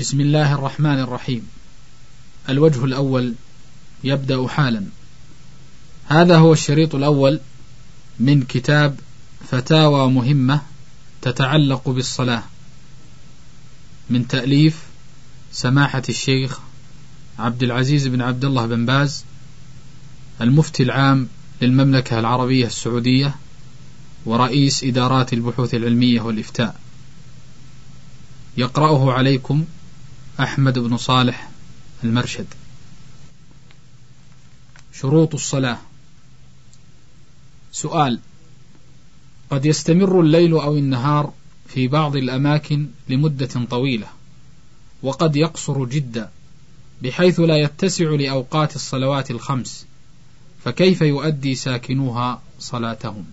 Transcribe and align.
بسم 0.00 0.20
الله 0.20 0.54
الرحمن 0.54 0.98
الرحيم. 1.00 1.48
الوجه 2.48 2.84
الأول 2.84 3.34
يبدأ 4.04 4.48
حالا. 4.48 4.84
هذا 6.06 6.38
هو 6.38 6.52
الشريط 6.52 6.94
الأول 6.94 7.40
من 8.20 8.42
كتاب 8.42 9.00
فتاوى 9.50 10.10
مهمة 10.10 10.60
تتعلق 11.22 11.88
بالصلاة 11.88 12.42
من 14.10 14.28
تأليف 14.28 14.82
سماحة 15.52 16.02
الشيخ 16.08 16.58
عبد 17.38 17.62
العزيز 17.62 18.06
بن 18.06 18.22
عبد 18.22 18.44
الله 18.44 18.66
بن 18.66 18.86
باز 18.86 19.24
المفتي 20.40 20.82
العام 20.82 21.28
للمملكة 21.62 22.18
العربية 22.18 22.66
السعودية 22.66 23.34
ورئيس 24.24 24.84
إدارات 24.84 25.32
البحوث 25.32 25.74
العلمية 25.74 26.20
والإفتاء. 26.20 26.80
يقرأه 28.56 29.12
عليكم 29.12 29.64
أحمد 30.40 30.78
بن 30.78 30.96
صالح 30.96 31.50
المرشد. 32.04 32.46
شروط 34.92 35.34
الصلاة. 35.34 35.78
سؤال 37.72 38.20
قد 39.50 39.66
يستمر 39.66 40.20
الليل 40.20 40.52
أو 40.52 40.76
النهار 40.76 41.32
في 41.68 41.88
بعض 41.88 42.16
الأماكن 42.16 42.88
لمدة 43.08 43.66
طويلة 43.70 44.06
وقد 45.02 45.36
يقصر 45.36 45.84
جدا 45.84 46.30
بحيث 47.02 47.40
لا 47.40 47.56
يتسع 47.56 48.10
لأوقات 48.10 48.76
الصلوات 48.76 49.30
الخمس 49.30 49.86
فكيف 50.64 51.00
يؤدي 51.00 51.54
ساكنوها 51.54 52.42
صلاتهم؟ 52.58 53.24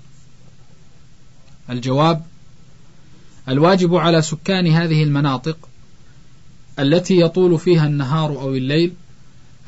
الجواب 1.69 2.25
الواجب 3.47 3.95
على 3.95 4.21
سكان 4.21 4.67
هذه 4.67 5.03
المناطق 5.03 5.69
التي 6.79 7.19
يطول 7.19 7.59
فيها 7.59 7.87
النهار 7.87 8.29
أو 8.29 8.55
الليل 8.55 8.93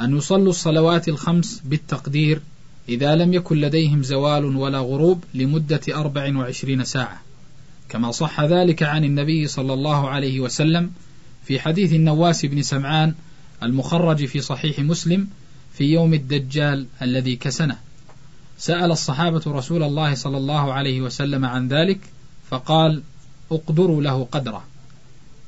أن 0.01 0.17
يصلوا 0.17 0.49
الصلوات 0.49 1.07
الخمس 1.07 1.61
بالتقدير 1.65 2.41
إذا 2.89 3.15
لم 3.15 3.33
يكن 3.33 3.57
لديهم 3.61 4.03
زوال 4.03 4.45
ولا 4.45 4.79
غروب 4.79 5.23
لمدة 5.33 5.81
أربع 5.89 6.37
وعشرين 6.37 6.83
ساعة. 6.83 7.21
كما 7.89 8.11
صح 8.11 8.41
ذلك 8.41 8.83
عن 8.83 9.03
النبي 9.03 9.47
صلى 9.47 9.73
الله 9.73 10.09
عليه 10.09 10.39
وسلم 10.39 10.91
في 11.45 11.59
حديث 11.59 11.93
النواس 11.93 12.45
بن 12.45 12.61
سمعان 12.61 13.13
المخرج 13.63 14.25
في 14.25 14.41
صحيح 14.41 14.79
مسلم 14.79 15.27
في 15.73 15.83
يوم 15.83 16.13
الدجال 16.13 16.87
الذي 17.01 17.35
كسنه. 17.35 17.77
سأل 18.57 18.91
الصحابة 18.91 19.41
رسول 19.47 19.83
الله 19.83 20.15
صلى 20.15 20.37
الله 20.37 20.73
عليه 20.73 21.01
وسلم 21.01 21.45
عن 21.45 21.67
ذلك 21.67 21.99
فقال 22.49 23.01
اقدروا 23.51 24.01
له 24.01 24.27
قدره. 24.31 24.63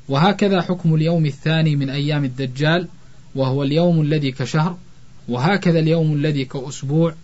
وهكذا 0.08 0.62
حكم 0.62 0.94
اليوم 0.94 1.26
الثاني 1.26 1.76
من 1.76 1.90
أيام 1.90 2.24
الدجال 2.24 2.88
وهو 3.34 3.62
اليوم 3.62 4.00
الذي 4.00 4.32
كشهر 4.32 4.76
وهكذا 5.28 5.78
اليوم 5.78 6.12
الذي 6.12 6.44
كأسبوع. 6.44 7.14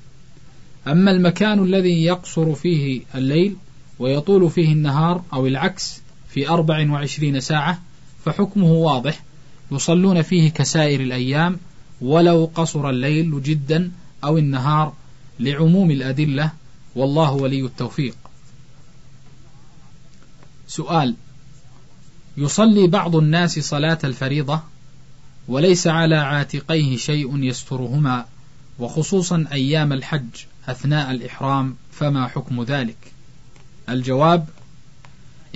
أما 0.86 1.10
المكان 1.10 1.64
الذي 1.64 2.04
يقصر 2.04 2.54
فيه 2.54 3.02
الليل 3.14 3.56
ويطول 3.98 4.50
فيه 4.50 4.72
النهار 4.72 5.22
أو 5.32 5.46
العكس 5.46 6.02
في 6.28 6.48
أربع 6.48 6.90
وعشرين 6.90 7.40
ساعة 7.40 7.82
فحكمه 8.24 8.72
واضح 8.72 9.22
يصلون 9.72 10.22
فيه 10.22 10.50
كسائر 10.50 11.00
الأيام 11.00 11.58
ولو 12.00 12.50
قصر 12.54 12.90
الليل 12.90 13.42
جدا 13.42 13.92
أو 14.24 14.38
النهار 14.38 14.92
لعموم 15.40 15.90
الأدلة 15.90 16.52
والله 16.96 17.32
ولي 17.32 17.60
التوفيق. 17.64 18.16
سؤال 20.66 21.14
يصلي 22.36 22.86
بعض 22.86 23.16
الناس 23.16 23.58
صلاة 23.58 23.98
الفريضة 24.04 24.60
وليس 25.48 25.86
على 25.86 26.16
عاتقيه 26.16 26.96
شيء 26.96 27.42
يسترهما 27.42 28.26
وخصوصا 28.78 29.44
أيام 29.52 29.92
الحج 29.92 30.28
أثناء 30.68 31.10
الإحرام 31.10 31.76
فما 31.92 32.28
حكم 32.28 32.62
ذلك؟ 32.62 32.96
الجواب 33.88 34.48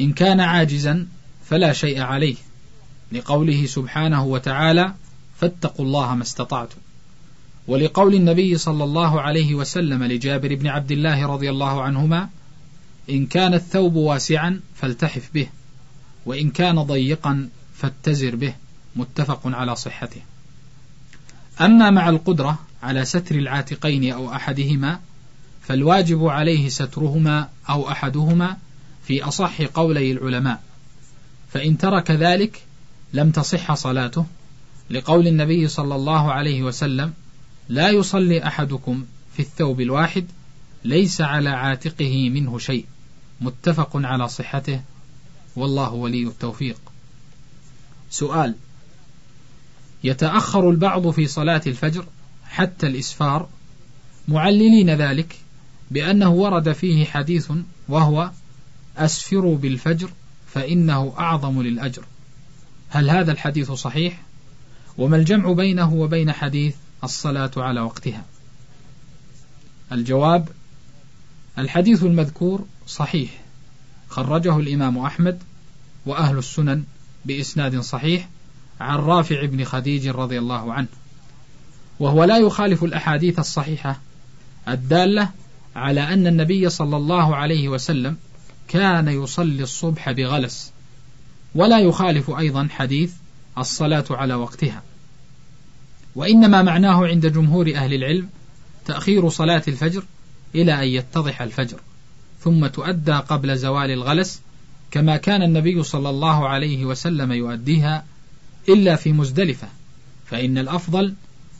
إن 0.00 0.12
كان 0.12 0.40
عاجزا 0.40 1.06
فلا 1.44 1.72
شيء 1.72 2.00
عليه 2.00 2.36
لقوله 3.12 3.66
سبحانه 3.66 4.24
وتعالى 4.24 4.94
فاتقوا 5.40 5.84
الله 5.84 6.14
ما 6.14 6.22
استطعتم. 6.22 6.78
ولقول 7.66 8.14
النبي 8.14 8.58
صلى 8.58 8.84
الله 8.84 9.20
عليه 9.20 9.54
وسلم 9.54 10.04
لجابر 10.04 10.54
بن 10.54 10.66
عبد 10.66 10.92
الله 10.92 11.26
رضي 11.26 11.50
الله 11.50 11.82
عنهما 11.82 12.28
إن 13.10 13.26
كان 13.26 13.54
الثوب 13.54 13.94
واسعا 13.94 14.60
فالتحف 14.74 15.30
به. 15.34 15.48
وإن 16.26 16.50
كان 16.50 16.82
ضيقا 16.82 17.48
فاتزر 17.74 18.36
به 18.36 18.54
متفق 18.96 19.40
على 19.44 19.76
صحته. 19.76 20.20
أما 21.60 21.90
مع 21.90 22.08
القدرة 22.08 22.58
على 22.82 23.04
ستر 23.04 23.34
العاتقين 23.34 24.12
أو 24.12 24.32
أحدهما 24.32 25.00
فالواجب 25.62 26.26
عليه 26.26 26.68
سترهما 26.68 27.48
أو 27.68 27.90
أحدهما 27.90 28.56
في 29.06 29.22
أصح 29.22 29.62
قولي 29.62 30.12
العلماء. 30.12 30.62
فإن 31.52 31.78
ترك 31.78 32.10
ذلك 32.10 32.62
لم 33.12 33.30
تصح 33.30 33.74
صلاته 33.74 34.26
لقول 34.90 35.26
النبي 35.26 35.68
صلى 35.68 35.94
الله 35.94 36.32
عليه 36.32 36.62
وسلم 36.62 37.12
لا 37.68 37.90
يصلي 37.90 38.46
أحدكم 38.46 39.04
في 39.36 39.40
الثوب 39.40 39.80
الواحد 39.80 40.26
ليس 40.84 41.20
على 41.20 41.50
عاتقه 41.50 42.30
منه 42.30 42.58
شيء. 42.58 42.86
متفق 43.40 43.90
على 43.94 44.28
صحته. 44.28 44.80
والله 45.58 45.92
ولي 45.92 46.22
التوفيق. 46.22 46.80
سؤال. 48.10 48.54
يتأخر 50.04 50.70
البعض 50.70 51.10
في 51.10 51.26
صلاة 51.26 51.62
الفجر 51.66 52.04
حتى 52.44 52.86
الإسفار 52.86 53.48
معللين 54.28 54.90
ذلك 54.90 55.38
بأنه 55.90 56.30
ورد 56.30 56.72
فيه 56.72 57.04
حديث 57.04 57.52
وهو 57.88 58.30
أسفروا 58.96 59.56
بالفجر 59.56 60.10
فإنه 60.46 61.14
أعظم 61.18 61.62
للأجر. 61.62 62.04
هل 62.88 63.10
هذا 63.10 63.32
الحديث 63.32 63.72
صحيح؟ 63.72 64.22
وما 64.98 65.16
الجمع 65.16 65.52
بينه 65.52 65.94
وبين 65.94 66.32
حديث 66.32 66.74
الصلاة 67.04 67.50
على 67.56 67.80
وقتها؟ 67.80 68.24
الجواب. 69.92 70.48
الحديث 71.58 72.02
المذكور 72.02 72.66
صحيح. 72.86 73.30
خرجه 74.08 74.58
الإمام 74.58 74.98
أحمد 74.98 75.42
وأهل 76.08 76.38
السنن 76.38 76.84
بإسناد 77.24 77.80
صحيح 77.80 78.28
عن 78.80 78.98
رافع 78.98 79.44
بن 79.44 79.64
خديج 79.64 80.08
رضي 80.08 80.38
الله 80.38 80.72
عنه 80.72 80.88
وهو 82.00 82.24
لا 82.24 82.38
يخالف 82.38 82.84
الأحاديث 82.84 83.38
الصحيحة 83.38 84.00
الدالة 84.68 85.30
على 85.76 86.00
أن 86.00 86.26
النبي 86.26 86.68
صلى 86.68 86.96
الله 86.96 87.36
عليه 87.36 87.68
وسلم 87.68 88.16
كان 88.68 89.08
يصلي 89.08 89.62
الصبح 89.62 90.10
بغلس 90.10 90.72
ولا 91.54 91.78
يخالف 91.78 92.30
أيضا 92.30 92.68
حديث 92.70 93.12
الصلاة 93.58 94.04
على 94.10 94.34
وقتها. 94.34 94.82
وإنما 96.14 96.62
معناه 96.62 97.06
عند 97.06 97.26
جمهور 97.26 97.74
أهل 97.74 97.94
العلم 97.94 98.28
تأخير 98.84 99.28
صلاة 99.28 99.62
الفجر 99.68 100.04
إلى 100.54 100.82
أن 100.82 100.88
يتضح 100.88 101.42
الفجر 101.42 101.80
ثم 102.40 102.66
تؤدى 102.66 103.12
قبل 103.12 103.56
زوال 103.56 103.90
الغلس 103.90 104.40
كما 104.90 105.16
كان 105.16 105.42
النبي 105.42 105.82
صلى 105.82 106.10
الله 106.10 106.48
عليه 106.48 106.84
وسلم 106.84 107.32
يؤديها 107.32 108.04
إلا 108.68 108.96
في 108.96 109.12
مزدلفة 109.12 109.68
فإن 110.26 110.58
الأفضل 110.58 111.14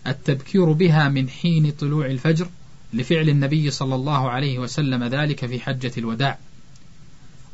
التبكير 0.07 0.73
بها 0.73 1.09
من 1.09 1.29
حين 1.29 1.71
طلوع 1.71 2.07
الفجر 2.07 2.49
لفعل 2.93 3.29
النبي 3.29 3.71
صلى 3.71 3.95
الله 3.95 4.31
عليه 4.31 4.59
وسلم 4.59 5.05
ذلك 5.05 5.47
في 5.47 5.61
حجة 5.61 5.93
الوداع. 5.99 6.39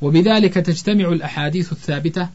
وبذلك 0.02 0.54
تجتمع 0.54 1.08
الأحاديث 1.08 1.72
الثابتة 1.72 2.28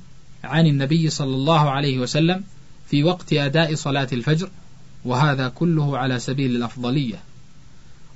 عن 0.44 0.68
النبي 0.68 1.10
صلى 1.10 1.36
الله 1.36 1.70
عليه 1.70 2.00
وسلم 2.00 2.44
في 2.90 3.04
وقت 3.04 3.34
أداء 3.34 3.76
صلاة 3.76 4.08
الفجر 4.14 4.50
وهذا 5.06 5.48
كله 5.48 5.98
على 5.98 6.20
سبيل 6.20 6.56
الأفضلية. 6.56 7.20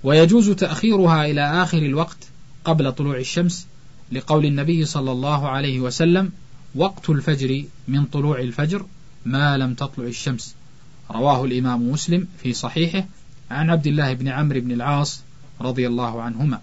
ويجوز 0.03 0.49
تأخيرها 0.49 1.25
إلى 1.25 1.63
آخر 1.63 1.77
الوقت 1.77 2.17
قبل 2.65 2.91
طلوع 2.91 3.17
الشمس 3.17 3.67
لقول 4.11 4.45
النبي 4.45 4.85
صلى 4.85 5.11
الله 5.11 5.49
عليه 5.49 5.79
وسلم 5.79 6.31
وقت 6.75 7.09
الفجر 7.09 7.65
من 7.87 8.05
طلوع 8.05 8.39
الفجر 8.39 8.85
ما 9.25 9.57
لم 9.57 9.73
تطلع 9.73 10.05
الشمس. 10.05 10.55
رواه 11.11 11.45
الإمام 11.45 11.91
مسلم 11.91 12.27
في 12.43 12.53
صحيحه 12.53 13.05
عن 13.51 13.69
عبد 13.69 13.87
الله 13.87 14.13
بن 14.13 14.27
عمرو 14.27 14.59
بن 14.59 14.71
العاص 14.71 15.21
رضي 15.61 15.87
الله 15.87 16.21
عنهما. 16.21 16.61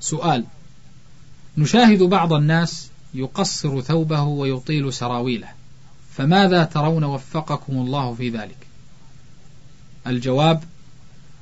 سؤال 0.00 0.44
نشاهد 1.58 2.02
بعض 2.02 2.32
الناس 2.32 2.90
يقصر 3.14 3.80
ثوبه 3.80 4.22
ويطيل 4.22 4.92
سراويله 4.92 5.48
فماذا 6.12 6.64
ترون 6.64 7.04
وفقكم 7.04 7.72
الله 7.72 8.14
في 8.14 8.28
ذلك؟ 8.28 8.66
الجواب 10.06 10.64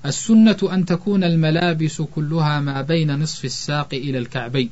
السنة 0.06 0.56
أن 0.72 0.84
تكون 0.84 1.24
الملابس 1.24 2.02
كلها 2.02 2.60
ما 2.60 2.82
بين 2.82 3.18
نصف 3.18 3.44
الساق 3.44 3.88
إلى 3.92 4.18
الكعبين 4.18 4.70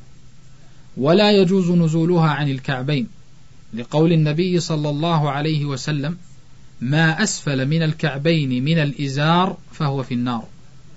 ولا 0.97 1.31
يجوز 1.31 1.71
نزولها 1.71 2.29
عن 2.29 2.49
الكعبين 2.49 3.07
لقول 3.73 4.13
النبي 4.13 4.59
صلى 4.59 4.89
الله 4.89 5.31
عليه 5.31 5.65
وسلم 5.65 6.17
ما 6.81 7.23
أسفل 7.23 7.65
من 7.65 7.83
الكعبين 7.83 8.63
من 8.63 8.79
الإزار 8.79 9.57
فهو 9.71 10.03
في 10.03 10.13
النار 10.13 10.45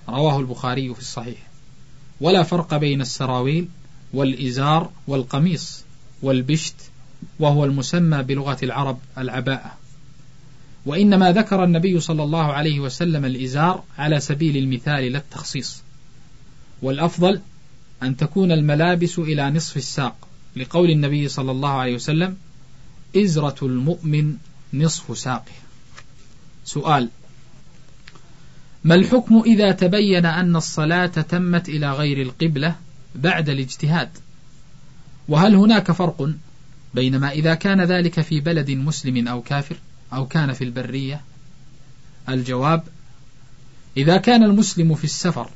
رواه 0.09 0.41
البخاري 0.41 0.95
في 0.95 1.01
الصحيح. 1.01 1.39
ولا 2.21 2.43
فرق 2.43 2.77
بين 2.77 3.01
السراويل 3.01 3.69
والإزار 4.13 4.91
والقميص 5.07 5.85
والبشت 6.23 6.75
وهو 7.41 7.65
المسمى 7.65 8.23
بلغة 8.23 8.59
العرب 8.63 8.99
العباءة. 9.19 9.84
وإنما 10.87 11.33
ذكر 11.33 11.65
النبي 11.65 12.01
صلى 12.01 12.23
الله 12.23 12.53
عليه 12.53 12.81
وسلم 12.81 13.25
الإزار 13.25 13.85
على 13.99 14.21
سبيل 14.21 14.57
المثال 14.57 15.13
لا 15.13 15.19
التخصيص. 15.19 15.83
والأفضل 16.83 17.41
أن 18.03 18.17
تكون 18.17 18.53
الملابس 18.53 19.19
إلى 19.19 19.51
نصف 19.51 19.77
الساق 19.77 20.29
لقول 20.57 20.91
النبي 20.91 21.29
صلى 21.29 21.51
الله 21.51 21.71
عليه 21.71 21.95
وسلم 21.95 22.37
إزرة 23.17 23.57
المؤمن 23.63 24.37
نصف 24.75 25.19
ساقه. 25.19 25.53
سؤال 26.65 27.09
ما 28.85 28.95
الحكم 28.95 29.43
إذا 29.47 29.73
تبين 29.73 30.27
أن 30.27 30.57
الصلاة 30.57 31.07
تمت 31.07 31.69
إلى 31.69 31.93
غير 31.93 32.23
القبلة 32.23 32.77
بعد 33.15 33.49
الاجتهاد؟ 33.49 34.09
وهل 35.29 35.55
هناك 35.55 35.93
فرق 35.93 36.31
بينما 36.95 37.31
إذا 37.31 37.55
كان 37.55 37.81
ذلك 37.85 38.21
في 38.21 38.41
بلد 38.41 38.71
مسلم 38.71 39.29
أو 39.29 39.43
كافر؟ 39.43 39.77
أو 40.15 40.27
كان 40.27 40.53
في 40.53 40.65
البرية؟ 40.65 41.21
الجواب 42.29 42.83
إذا 43.97 44.17
كان 44.17 44.43
المسلم 44.43 44.95
في 44.95 45.05
السفر 45.05 45.51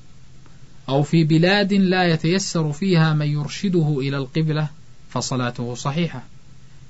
أو 0.88 1.02
في 1.02 1.25
بلاد 1.25 1.72
لا 1.72 2.05
يتيسر 2.05 2.72
فيها 2.72 3.14
من 3.14 3.26
يرشده 3.26 3.99
إلى 4.00 4.16
القبلة 4.16 4.69
فصلاته 5.10 5.75
صحيحة 5.75 6.22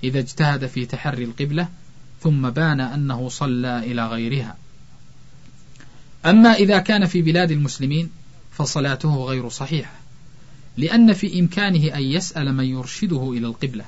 إذا 0.04 0.18
اجتهد 0.18 0.66
في 0.66 0.86
تحري 0.86 1.24
القبلة 1.24 1.68
ثم 2.20 2.50
بان 2.50 2.80
أنه 2.80 3.28
صلى 3.28 3.78
إلى 3.78 4.06
غيرها. 4.06 4.56
أما 6.26 6.52
إذا 6.52 6.78
كان 6.78 7.06
في 7.06 7.22
بلاد 7.22 7.50
المسلمين 7.50 8.10
فصلاته 8.52 9.24
غير 9.24 9.48
صحيحة 9.48 9.92
لأن 10.76 11.12
في 11.12 11.40
إمكانه 11.40 11.94
أن 11.94 12.02
يسأل 12.02 12.54
من 12.54 12.64
يرشده 12.64 13.32
إلى 13.32 13.46
القبلة 13.46 13.84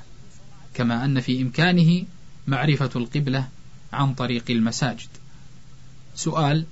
كما 0.73 1.05
أن 1.05 1.19
في 1.19 1.41
إمكانه 1.41 2.03
معرفة 2.47 2.89
القبلة 2.95 3.47
عن 3.93 4.13
طريق 4.13 4.43
المساجد. 4.49 5.09
سؤال 6.15 6.65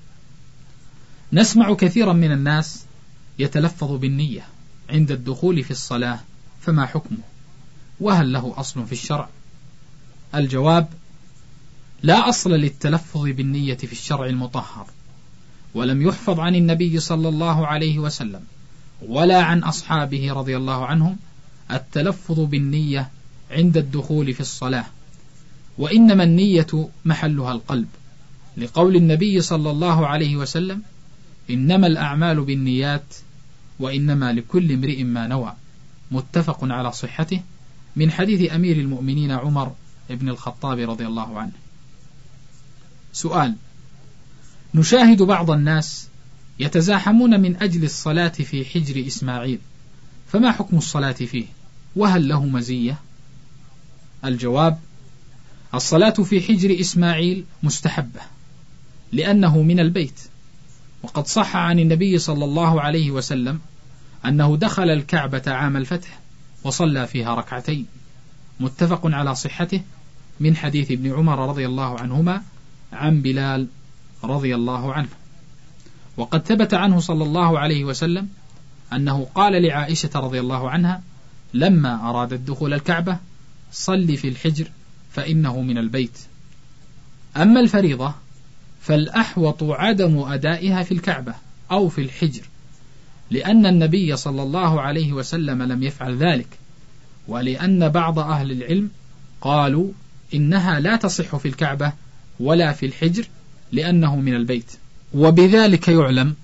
نسمع 1.33 1.73
كثيرا 1.73 2.13
من 2.13 2.31
الناس 2.31 2.85
يتلفظ 3.39 3.91
بالنية 3.91 4.45
عند 4.89 5.11
الدخول 5.11 5.63
في 5.63 5.71
الصلاة 5.71 6.19
فما 6.61 6.85
حكمه؟ 6.85 7.17
وهل 7.99 8.33
له 8.33 8.53
أصل 8.57 8.85
في 8.85 8.91
الشرع؟ 8.91 9.29
الجواب 10.35 10.87
لا 12.03 12.29
أصل 12.29 12.51
للتلفظ 12.51 13.21
بالنية 13.21 13.75
في 13.77 13.91
الشرع 13.91 14.25
المطهر 14.25 14.87
ولم 15.73 16.01
يحفظ 16.01 16.39
عن 16.39 16.55
النبي 16.55 16.99
صلى 16.99 17.29
الله 17.29 17.67
عليه 17.67 17.99
وسلم 17.99 18.41
ولا 19.01 19.43
عن 19.43 19.63
أصحابه 19.63 20.33
رضي 20.33 20.57
الله 20.57 20.85
عنهم 20.85 21.17
التلفظ 21.71 22.39
بالنية 22.39 23.09
عند 23.51 23.77
الدخول 23.77 24.33
في 24.33 24.39
الصلاة. 24.39 24.85
وإنما 25.79 26.23
النية 26.23 26.89
محلها 27.05 27.51
القلب. 27.51 27.87
لقول 28.57 28.95
النبي 28.95 29.41
صلى 29.41 29.71
الله 29.71 30.07
عليه 30.07 30.35
وسلم 30.35 30.81
إنما 31.49 31.87
الأعمال 31.87 32.41
بالنيات 32.41 33.15
وإنما 33.79 34.33
لكل 34.33 34.71
امرئ 34.71 35.03
ما 35.03 35.27
نوى. 35.27 35.53
متفق 36.11 36.57
على 36.61 36.91
صحته 36.91 37.41
من 37.95 38.11
حديث 38.11 38.51
أمير 38.53 38.77
المؤمنين 38.77 39.31
عمر 39.31 39.73
بن 40.09 40.29
الخطاب 40.29 40.89
رضي 40.89 41.05
الله 41.05 41.39
عنه. 41.39 41.51
سؤال 43.13 43.55
نشاهد 44.73 45.21
بعض 45.21 45.51
الناس 45.51 46.07
يتزاحمون 46.59 47.39
من 47.39 47.55
أجل 47.55 47.83
الصلاة 47.83 48.27
في 48.27 48.65
حجر 48.65 49.07
إسماعيل 49.07 49.59
فما 50.27 50.51
حكم 50.51 50.77
الصلاة 50.77 51.11
فيه؟ 51.11 51.45
وهل 51.95 52.27
له 52.27 52.45
مزية؟ 52.45 52.99
الجواب 54.25 54.79
الصلاة 55.73 56.09
في 56.09 56.41
حجر 56.41 56.79
إسماعيل 56.79 57.45
مستحبة 57.63 58.21
لأنه 59.11 59.61
من 59.61 59.79
البيت. 59.79 60.19
وقد 61.03 61.27
صح 61.27 61.55
عن 61.55 61.79
النبي 61.79 62.17
صلى 62.17 62.45
الله 62.45 62.81
عليه 62.81 63.11
وسلم 63.11 63.59
أنه 64.25 64.57
دخل 64.57 64.89
الكعبة 64.89 65.41
عام 65.47 65.77
الفتح 65.77 66.19
وصلى 66.63 67.07
فيها 67.07 67.35
ركعتين 67.35 67.85
متفق 68.59 69.01
على 69.03 69.35
صحته 69.35 69.81
من 70.39 70.55
حديث 70.55 70.91
ابن 70.91 71.13
عمر 71.13 71.49
رضي 71.49 71.65
الله 71.65 71.99
عنهما 71.99 72.43
عن 72.93 73.21
بلال 73.21 73.67
رضي 74.23 74.55
الله 74.55 74.93
عنه. 74.93 75.09
وقد 76.17 76.45
ثبت 76.45 76.73
عنه 76.73 76.99
صلى 76.99 77.23
الله 77.23 77.59
عليه 77.59 77.83
وسلم 77.83 78.29
أنه 78.93 79.27
قال 79.35 79.61
لعائشة 79.61 80.09
رضي 80.15 80.39
الله 80.39 80.69
عنها 80.69 81.01
لما 81.53 82.09
أرادت 82.09 82.39
دخول 82.39 82.73
الكعبة 82.73 83.17
صل 83.71 84.17
في 84.17 84.27
الحجر 84.27 84.71
فإنه 85.11 85.61
من 85.61 85.77
البيت. 85.77 86.17
أما 87.37 87.59
الفريضة 87.59 88.13
فالأحوط 88.81 89.63
عدم 89.63 90.19
أدائها 90.19 90.83
في 90.83 90.91
الكعبة 90.91 91.33
أو 91.71 91.89
في 91.89 92.01
الحجر 92.01 92.41
لأن 93.31 93.65
النبي 93.65 94.15
صلى 94.15 94.43
الله 94.43 94.81
عليه 94.81 95.13
وسلم 95.13 95.63
لم 95.63 95.83
يفعل 95.83 96.17
ذلك 96.17 96.47
ولأن 97.27 97.89
بعض 97.89 98.19
أهل 98.19 98.51
العلم 98.51 98.89
قالوا 99.41 99.91
إنها 100.33 100.79
لا 100.79 100.95
تصح 100.95 101.35
في 101.35 101.47
الكعبة 101.47 101.93
ولا 102.39 102.71
في 102.73 102.85
الحجر 102.85 103.27
لأنه 103.71 104.15
من 104.15 104.35
البيت. 104.35 104.71
وبذلك 105.13 105.87
يعلم 105.87 106.35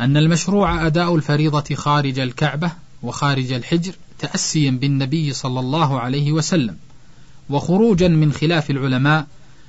أن 0.00 0.16
المشروع 0.16 0.86
أداء 0.86 1.16
الفريضة 1.16 1.74
خارج 1.74 2.18
الكعبة 2.18 2.72
وخارج 3.02 3.52
الحجر 3.52 3.92
تأسيا 4.18 4.70
بالنبي 4.70 5.32
صلى 5.32 5.60
الله 5.60 6.00
عليه 6.00 6.32
وسلم. 6.32 6.76
وخروجا 7.50 8.08
من 8.08 8.32
خلاف 8.32 8.70
العلماء 8.70 9.26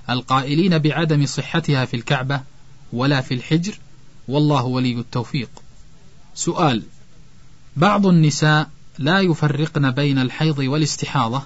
القائلين 0.09 0.77
بعدم 0.77 1.25
صحتها 1.25 1.85
في 1.85 1.93
الكعبة 1.97 2.41
ولا 2.93 3.21
في 3.21 3.33
الحجر 3.33 3.79
والله 4.27 4.65
ولي 4.65 4.99
التوفيق. 4.99 5.49
سؤال 6.35 6.83
بعض 7.75 8.07
النساء 8.07 8.69
لا 8.99 9.19
يفرقن 9.19 9.91
بين 9.91 10.19
الحيض 10.19 10.59
والاستحاضة 10.59 11.43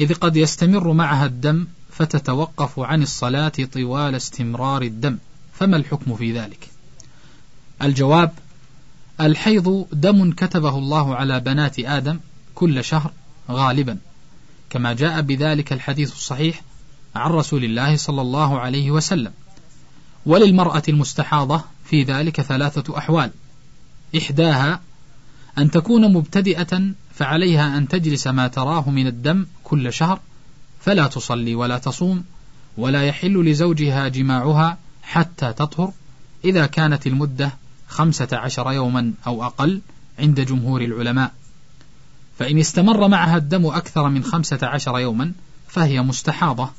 إذ 0.00 0.14
قد 0.14 0.36
يستمر 0.36 0.92
معها 0.92 1.26
الدم 1.26 1.66
فتتوقف 1.90 2.80
عن 2.80 3.02
الصلاة 3.02 3.52
طوال 3.72 4.14
استمرار 4.14 4.82
الدم 4.82 5.18
فما 5.52 5.76
الحكم 5.76 6.16
في 6.16 6.38
ذلك؟ 6.38 6.68
الجواب 7.82 8.32
الحيض 9.20 9.86
دم 9.92 10.32
كتبه 10.32 10.78
الله 10.78 11.16
على 11.16 11.40
بنات 11.40 11.78
آدم 11.78 12.18
كل 12.54 12.84
شهر 12.84 13.12
غالبا. 13.50 13.98
كما 14.72 14.92
جاء 14.92 15.20
بذلك 15.20 15.72
الحديث 15.72 16.12
الصحيح 16.12 16.62
عن 17.14 17.30
رسول 17.30 17.64
الله 17.64 17.96
صلى 17.96 18.20
الله 18.20 18.60
عليه 18.60 18.90
وسلم. 18.90 19.32
وللمرأة 20.26 20.82
المستحاضة 20.88 21.64
في 21.84 22.02
ذلك 22.02 22.40
ثلاثة 22.40 22.98
أحوال. 22.98 23.30
إحداها 24.16 24.80
أن 25.58 25.70
تكون 25.70 26.12
مبتدئة 26.12 26.92
فعليها 27.14 27.78
أن 27.78 27.88
تجلس 27.88 28.26
ما 28.26 28.48
تراه 28.48 28.90
من 28.90 29.06
الدم 29.06 29.46
كل 29.64 29.92
شهر 29.92 30.20
فلا 30.80 31.06
تصلي 31.06 31.54
ولا 31.54 31.78
تصوم 31.78 32.24
ولا 32.76 33.02
يحل 33.02 33.44
لزوجها 33.44 34.08
جماعها 34.08 34.78
حتى 35.02 35.52
تطهر 35.52 35.92
إذا 36.44 36.66
كانت 36.66 37.06
المدة 37.06 37.52
خمسة 37.88 38.28
عشر 38.32 38.72
يوما 38.72 39.12
أو 39.26 39.44
أقل 39.44 39.80
عند 40.18 40.40
جمهور 40.40 40.80
العلماء. 40.80 41.32
فإن 42.42 42.58
استمر 42.58 43.08
معها 43.08 43.36
الدم 43.36 43.66
أكثر 43.66 44.08
من 44.08 44.24
خمسة 44.24 44.58
عشر 44.62 44.98
يوما 44.98 45.32
فهي 45.68 46.02
مستحاضة 46.02 46.70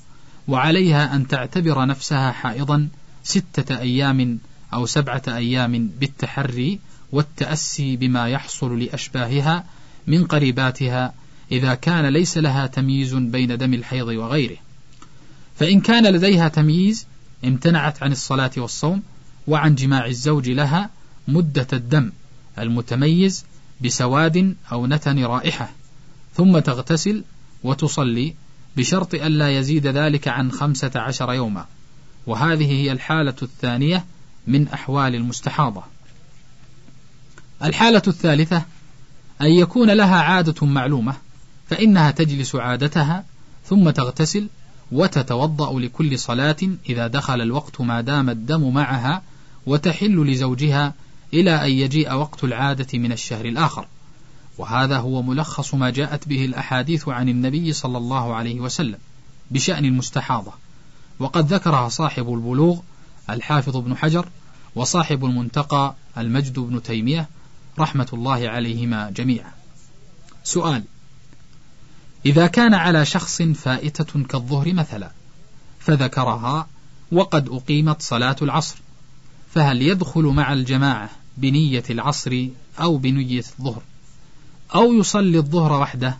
وعليها 0.47 1.15
أن 1.15 1.27
تعتبر 1.27 1.85
نفسها 1.85 2.31
حائضا 2.31 2.89
ستة 3.23 3.79
أيام 3.79 4.39
أو 4.73 4.85
سبعة 4.85 5.21
أيام 5.27 5.89
بالتحري 5.99 6.79
والتأسي 7.11 7.95
بما 7.95 8.29
يحصل 8.29 8.79
لأشباهها 8.79 9.63
من 10.07 10.25
قريباتها 10.25 11.13
إذا 11.51 11.75
كان 11.75 12.05
ليس 12.05 12.37
لها 12.37 12.67
تمييز 12.67 13.13
بين 13.15 13.57
دم 13.57 13.73
الحيض 13.73 14.07
وغيره. 14.07 14.57
فإن 15.55 15.81
كان 15.81 16.13
لديها 16.13 16.47
تمييز 16.47 17.07
امتنعت 17.45 18.03
عن 18.03 18.11
الصلاة 18.11 18.51
والصوم 18.57 19.03
وعن 19.47 19.75
جماع 19.75 20.05
الزوج 20.05 20.49
لها 20.49 20.89
مدة 21.27 21.67
الدم 21.73 22.11
المتميز 22.59 23.45
بسواد 23.83 24.55
أو 24.71 24.87
نتن 24.87 25.23
رائحة 25.23 25.69
ثم 26.35 26.59
تغتسل 26.59 27.23
وتصلي 27.63 28.33
بشرط 28.77 29.13
ألا 29.13 29.57
يزيد 29.57 29.87
ذلك 29.87 30.27
عن 30.27 30.51
خمسة 30.51 30.91
عشر 30.95 31.33
يوما. 31.33 31.65
وهذه 32.27 32.71
هي 32.71 32.91
الحالة 32.91 33.35
الثانية 33.41 34.05
من 34.47 34.67
أحوال 34.67 35.15
المستحاضة. 35.15 35.83
الحالة 37.63 38.01
الثالثة 38.07 38.63
أن 39.41 39.47
يكون 39.47 39.89
لها 39.89 40.15
عادة 40.15 40.67
معلومة 40.67 41.15
فإنها 41.69 42.11
تجلس 42.11 42.55
عادتها 42.55 43.25
ثم 43.65 43.89
تغتسل 43.89 44.47
وتتوضأ 44.91 45.79
لكل 45.79 46.19
صلاة 46.19 46.57
إذا 46.89 47.07
دخل 47.07 47.41
الوقت 47.41 47.81
ما 47.81 48.01
دام 48.01 48.29
الدم 48.29 48.73
معها 48.73 49.21
وتحل 49.65 50.31
لزوجها 50.31 50.93
إلى 51.33 51.65
أن 51.65 51.71
يجيء 51.71 52.13
وقت 52.13 52.43
العادة 52.43 52.99
من 52.99 53.11
الشهر 53.11 53.45
الآخر. 53.45 53.87
وهذا 54.57 54.97
هو 54.97 55.21
ملخص 55.21 55.73
ما 55.73 55.89
جاءت 55.89 56.27
به 56.27 56.45
الأحاديث 56.45 57.07
عن 57.07 57.29
النبي 57.29 57.73
صلى 57.73 57.97
الله 57.97 58.35
عليه 58.35 58.59
وسلم 58.59 58.97
بشأن 59.51 59.85
المستحاضة. 59.85 60.53
وقد 61.19 61.53
ذكرها 61.53 61.89
صاحب 61.89 62.33
البلوغ 62.33 62.79
الحافظ 63.29 63.77
ابن 63.77 63.97
حجر 63.97 64.27
وصاحب 64.75 65.25
المنتقى 65.25 65.95
المجد 66.17 66.59
بن 66.59 66.83
تيمية 66.83 67.29
رحمة 67.79 68.07
الله 68.13 68.49
عليهما 68.49 69.09
جميعا. 69.09 69.51
سؤال 70.43 70.83
إذا 72.25 72.47
كان 72.47 72.73
على 72.73 73.05
شخص 73.05 73.41
فائتة 73.41 74.23
كالظهر 74.23 74.73
مثلا 74.73 75.11
فذكرها 75.79 76.67
وقد 77.11 77.49
أقيمت 77.49 78.01
صلاة 78.01 78.35
العصر 78.41 78.75
فهل 79.53 79.81
يدخل 79.81 80.21
مع 80.21 80.53
الجماعة 80.53 81.09
بنية 81.37 81.83
العصر 81.89 82.47
أو 82.79 82.97
بنية 82.97 83.43
الظهر 83.59 83.81
أو 84.75 84.93
يصلي 84.93 85.37
الظهر 85.37 85.81
وحده 85.81 86.17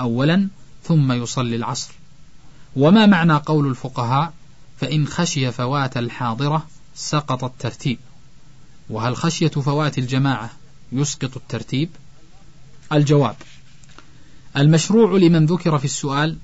أولا 0.00 0.48
ثم 0.84 1.12
يصلي 1.12 1.56
العصر. 1.56 1.92
وما 2.76 3.06
معنى 3.06 3.32
قول 3.32 3.66
الفقهاء 3.66 4.32
فإن 4.80 5.06
خشي 5.06 5.52
فوات 5.52 5.96
الحاضرة 5.96 6.66
سقط 6.94 7.44
الترتيب؟ 7.44 7.98
وهل 8.90 9.16
خشية 9.16 9.48
فوات 9.48 9.98
الجماعة 9.98 10.50
يسقط 10.92 11.36
الترتيب؟ 11.36 11.90
الجواب 12.92 13.36
المشروع 14.56 15.18
لمن 15.18 15.46
ذكر 15.46 15.78
في 15.78 15.84
السؤال 15.84 16.36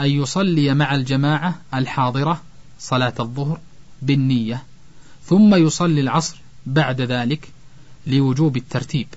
أن 0.00 0.06
يصلي 0.06 0.74
مع 0.74 0.94
الجماعة 0.94 1.60
الحاضرة 1.74 2.42
صلاة 2.78 3.14
الظهر 3.20 3.60
بالنية 4.02 4.64
ثم 5.24 5.54
يصلي 5.54 6.00
العصر 6.00 6.36
بعد 6.66 7.00
ذلك 7.00 7.48
لوجوب 8.06 8.56
الترتيب 8.56 9.08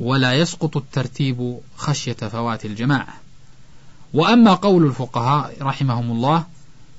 ولا 0.00 0.34
يسقط 0.34 0.76
الترتيب 0.76 1.58
خشية 1.76 2.12
فوات 2.12 2.64
الجماعة. 2.64 3.14
وأما 4.14 4.54
قول 4.54 4.86
الفقهاء 4.86 5.56
رحمهم 5.60 6.10
الله 6.10 6.46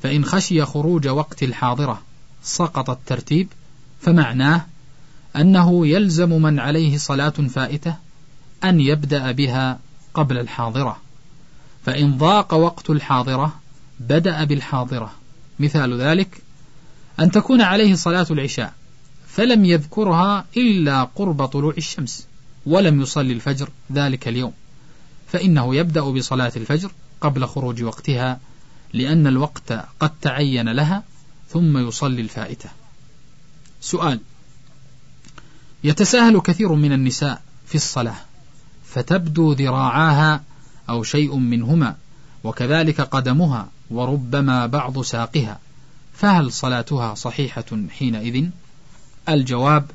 فإن 0.04 0.26
خشي 0.26 0.66
خروج 0.66 1.08
وقت 1.08 1.44
الحاضرة 1.44 2.02
سقط 2.44 2.90
الترتيب 2.90 3.48
فمعناه 4.02 4.66
أنه 5.36 5.88
يلزم 5.88 6.30
من 6.30 6.60
عليه 6.60 6.98
صلاة 6.98 7.30
فائتة 7.30 7.96
أن 8.64 8.82
يبدأ 8.82 9.32
بها 9.32 9.80
قبل 10.14 10.38
الحاضرة. 10.38 10.98
فإن 11.86 12.18
ضاق 12.18 12.54
وقت 12.54 12.90
الحاضرة 12.90 13.54
بدأ 14.00 14.44
بالحاضرة. 14.44 15.12
مثال 15.60 16.02
ذلك 16.02 16.42
أن 17.20 17.32
تكون 17.32 17.62
عليه 17.62 17.96
صلاة 17.96 18.28
العشاء 18.32 18.74
فلم 19.36 19.66
يذكرها 19.66 20.46
إلا 20.58 21.04
قرب 21.04 21.46
طلوع 21.46 21.74
الشمس 21.78 22.28
ولم 22.66 23.02
يصلي 23.02 23.34
الفجر 23.34 23.70
ذلك 23.92 24.28
اليوم. 24.28 24.54
فإنه 25.28 25.76
يبدأ 25.76 26.02
بصلاة 26.02 26.52
الفجر 26.56 26.92
قبل 27.22 27.46
خروج 27.46 27.84
وقتها 27.84 28.40
لأن 28.94 29.28
الوقت 29.28 29.74
قد 30.00 30.12
تعين 30.22 30.70
لها 30.70 31.04
ثم 31.50 31.78
يصلي 31.88 32.22
الفائتة. 32.22 32.70
سؤال 33.82 34.20
يتساهل 35.84 36.40
كثير 36.40 36.74
من 36.74 36.94
النساء 36.94 37.42
في 37.66 37.76
الصلاة 37.76 38.16
فتبدو 38.86 39.54
ذراعاها 39.54 40.44
أو 40.90 41.04
شيء 41.04 41.36
منهما 41.36 41.96
وكذلك 42.44 43.02
قدمها 43.02 43.68
وربما 43.90 44.66
بعض 44.66 45.02
ساقها. 45.02 45.60
فهل 46.14 46.52
صلاتها 46.52 47.16
صحيحة 47.16 47.66
حينئذ؟ 47.90 48.50
الجواب 49.34 49.86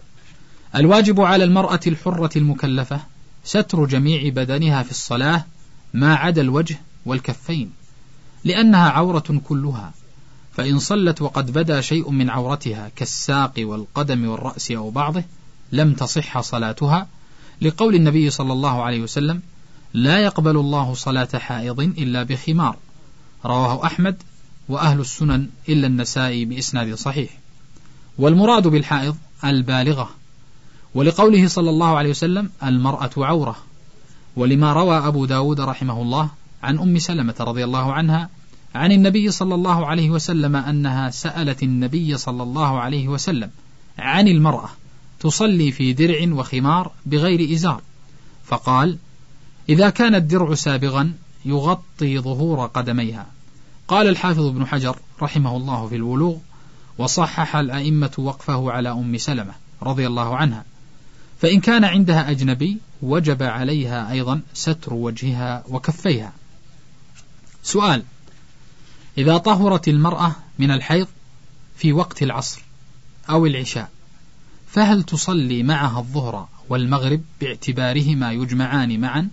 الواجب 0.75 1.21
على 1.21 1.45
المرأة 1.45 1.81
الحرة 1.87 2.31
المكلفة 2.37 3.01
ستر 3.45 3.87
جميع 3.87 4.29
بدنها 4.29 4.83
في 4.83 4.91
الصلاة 4.91 5.45
ما 5.95 6.15
عدا 6.15 6.43
الوجه 6.43 6.79
والكفين 7.07 7.71
لأنها 8.45 8.91
عورة 8.91 9.41
كلها 9.45 9.93
فإن 10.53 10.79
صلت 10.79 11.23
وقد 11.23 11.51
بدا 11.53 11.81
شيء 11.81 12.11
من 12.11 12.31
عورتها 12.31 12.91
كالساق 12.97 13.53
والقدم 13.59 14.29
والرأس 14.29 14.71
أو 14.71 14.91
بعضه 14.91 15.25
لم 15.73 15.93
تصح 15.93 16.41
صلاتها 16.41 17.07
لقول 17.61 17.95
النبي 17.95 18.31
صلى 18.31 18.53
الله 18.53 18.83
عليه 18.83 19.01
وسلم 19.03 19.41
لا 19.95 20.19
يقبل 20.19 20.57
الله 20.57 20.95
صلاة 20.95 21.29
حائض 21.35 21.81
إلا 21.81 22.23
بخمار 22.23 22.77
رواه 23.45 23.87
أحمد 23.87 24.23
وأهل 24.69 25.01
السنن 25.01 25.49
إلا 25.69 25.87
النسائي 25.87 26.45
بإسناد 26.45 26.95
صحيح 26.95 27.39
والمراد 28.19 28.67
بالحائض 28.69 29.17
البالغة. 29.45 30.11
ولقوله 30.95 31.49
صلى 31.49 31.71
الله 31.71 31.97
عليه 31.97 32.11
وسلم 32.11 32.51
المرأة 32.63 33.11
عورة. 33.17 33.57
ولما 34.37 34.73
روى 34.73 34.99
أبو 34.99 35.25
داود 35.25 35.61
رحمه 35.61 36.03
الله 36.03 36.31
عن 36.63 36.79
أم 36.79 36.99
سلمة 36.99 37.35
رضي 37.41 37.65
الله 37.65 37.93
عنها 37.93 38.29
عن 38.75 38.93
النبي 38.93 39.31
صلى 39.31 39.55
الله 39.55 39.87
عليه 39.87 40.11
وسلم 40.11 40.57
أنها 40.57 41.11
سألت 41.11 41.63
النبي 41.63 42.17
صلى 42.17 42.43
الله 42.43 42.81
عليه 42.81 43.09
وسلم 43.09 43.51
عن 43.99 44.29
المرأة 44.29 44.69
تصلي 45.21 45.73
في 45.73 45.93
درع 45.93 46.33
وخمار 46.33 46.93
بغير 47.07 47.55
إزار. 47.55 47.83
فقال 48.45 48.99
إذا 49.69 49.91
كان 49.91 50.15
الدرع 50.15 50.55
سابغا 50.55 51.13
يغطي 51.45 52.19
ظهور 52.19 52.67
قدميها. 52.67 53.27
قال 53.89 54.09
الحافظ 54.09 54.47
ابن 54.47 54.67
حجر 54.67 54.97
رحمه 55.23 55.57
الله 55.57 55.87
في 55.87 55.97
الولوغ 55.97 56.37
وصحح 56.99 57.57
الأئمة 57.57 58.13
وقفه 58.19 58.73
على 58.73 58.89
أم 58.89 59.19
سلمة 59.19 59.53
رضي 59.83 60.07
الله 60.07 60.37
عنها. 60.37 60.65
فإن 61.41 61.61
كان 61.61 61.85
عندها 61.85 62.31
أجنبي 62.31 62.79
وجب 63.03 63.43
عليها 63.43 64.13
أيضا 64.13 64.41
ستر 64.55 64.95
وجهها 64.95 65.65
وكفيها. 65.69 66.33
سؤال 67.63 68.03
إذا 69.19 69.39
طهرت 69.39 69.89
المرأة 69.89 70.33
من 70.59 70.71
الحيض 70.71 71.07
في 71.77 71.93
وقت 71.93 72.23
العصر 72.23 72.63
أو 73.31 73.47
العشاء 73.47 73.91
فهل 74.69 75.03
تصلي 75.03 75.63
معها 75.63 75.99
الظهر 75.99 76.49
والمغرب 76.69 77.23
باعتبارهما 77.41 78.33
يجمعان 78.33 79.01
معا؟ 79.01 79.29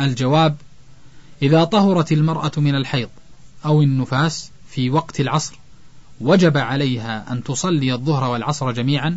الجواب 0.00 0.56
إذا 1.42 1.64
طهرت 1.64 2.12
المرأة 2.12 2.52
من 2.56 2.74
الحيض 2.74 3.08
أو 3.64 3.82
النفاس 3.82 4.50
في 4.70 4.90
وقت 4.90 5.20
العصر 5.20 5.59
وجب 6.20 6.56
عليها 6.56 7.32
أن 7.32 7.42
تصلي 7.42 7.92
الظهر 7.94 8.30
والعصر 8.30 8.72
جميعا 8.72 9.16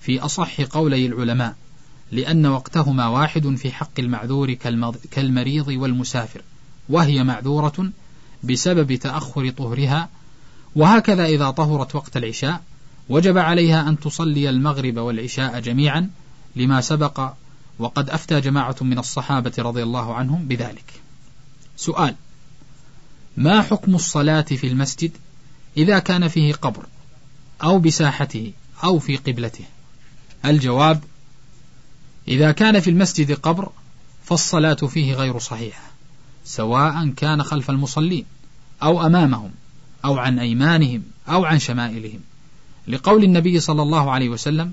في 0.00 0.20
أصح 0.20 0.60
قولي 0.60 1.06
العلماء 1.06 1.56
لأن 2.12 2.46
وقتهما 2.46 3.08
واحد 3.08 3.54
في 3.54 3.72
حق 3.72 4.00
المعذور 4.00 4.52
كالمريض 5.10 5.68
والمسافر 5.68 6.42
وهي 6.88 7.24
معذورة 7.24 7.90
بسبب 8.44 8.94
تأخر 8.94 9.50
طهرها 9.50 10.08
وهكذا 10.76 11.26
إذا 11.26 11.50
طهرت 11.50 11.94
وقت 11.94 12.16
العشاء 12.16 12.62
وجب 13.08 13.38
عليها 13.38 13.88
أن 13.88 14.00
تصلي 14.00 14.50
المغرب 14.50 14.96
والعشاء 14.96 15.60
جميعا 15.60 16.10
لما 16.56 16.80
سبق 16.80 17.32
وقد 17.78 18.10
أفتى 18.10 18.40
جماعة 18.40 18.76
من 18.80 18.98
الصحابة 18.98 19.52
رضي 19.58 19.82
الله 19.82 20.14
عنهم 20.14 20.48
بذلك. 20.48 21.00
سؤال: 21.76 22.14
ما 23.36 23.62
حكم 23.62 23.94
الصلاة 23.94 24.42
في 24.42 24.66
المسجد 24.66 25.10
إذا 25.76 25.98
كان 25.98 26.28
فيه 26.28 26.52
قبر 26.54 26.86
أو 27.62 27.78
بساحته 27.78 28.52
أو 28.84 28.98
في 28.98 29.16
قبلته؟ 29.16 29.64
الجواب: 30.44 31.04
إذا 32.28 32.52
كان 32.52 32.80
في 32.80 32.90
المسجد 32.90 33.32
قبر 33.32 33.68
فالصلاة 34.24 34.74
فيه 34.74 35.14
غير 35.14 35.38
صحيحة، 35.38 35.82
سواء 36.44 37.08
كان 37.16 37.42
خلف 37.42 37.70
المصلين 37.70 38.24
أو 38.82 39.06
أمامهم 39.06 39.50
أو 40.04 40.18
عن 40.18 40.38
أيمانهم 40.38 41.02
أو 41.28 41.44
عن 41.44 41.58
شمائلهم. 41.58 42.20
لقول 42.88 43.24
النبي 43.24 43.60
صلى 43.60 43.82
الله 43.82 44.10
عليه 44.10 44.28
وسلم 44.28 44.72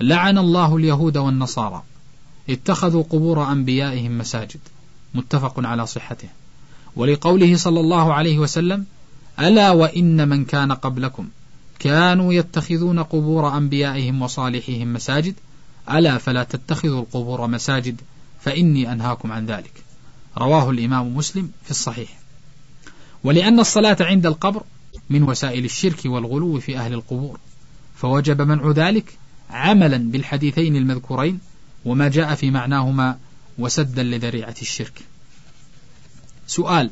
لعن 0.00 0.38
الله 0.38 0.76
اليهود 0.76 1.16
والنصارى 1.16 1.82
اتخذوا 2.50 3.02
قبور 3.02 3.52
أنبيائهم 3.52 4.18
مساجد 4.18 4.60
متفق 5.14 5.66
على 5.66 5.86
صحته 5.86 6.28
ولقوله 6.96 7.56
صلى 7.56 7.80
الله 7.80 8.14
عليه 8.14 8.38
وسلم 8.38 8.86
ألا 9.40 9.70
وإن 9.70 10.28
من 10.28 10.44
كان 10.44 10.72
قبلكم 10.72 11.28
كانوا 11.78 12.32
يتخذون 12.32 13.02
قبور 13.02 13.56
أنبيائهم 13.56 14.22
وصالحيهم 14.22 14.92
مساجد؟ 14.92 15.34
ألا 15.90 16.18
فلا 16.18 16.44
تتخذوا 16.44 17.00
القبور 17.00 17.46
مساجد 17.46 18.00
فإني 18.40 18.92
أنهاكم 18.92 19.32
عن 19.32 19.46
ذلك. 19.46 19.72
رواه 20.38 20.70
الإمام 20.70 21.16
مسلم 21.16 21.50
في 21.64 21.70
الصحيح. 21.70 22.18
ولأن 23.24 23.60
الصلاة 23.60 23.96
عند 24.00 24.26
القبر 24.26 24.62
من 25.10 25.22
وسائل 25.22 25.64
الشرك 25.64 26.00
والغلو 26.04 26.60
في 26.60 26.78
أهل 26.78 26.92
القبور 26.92 27.38
فوجب 27.96 28.42
منع 28.42 28.70
ذلك 28.70 29.18
عملا 29.50 29.96
بالحديثين 29.96 30.76
المذكورين 30.76 31.38
وما 31.84 32.08
جاء 32.08 32.34
في 32.34 32.50
معناهما 32.50 33.18
وسدا 33.58 34.02
لذريعة 34.02 34.54
الشرك. 34.62 35.00
سؤال 36.46 36.90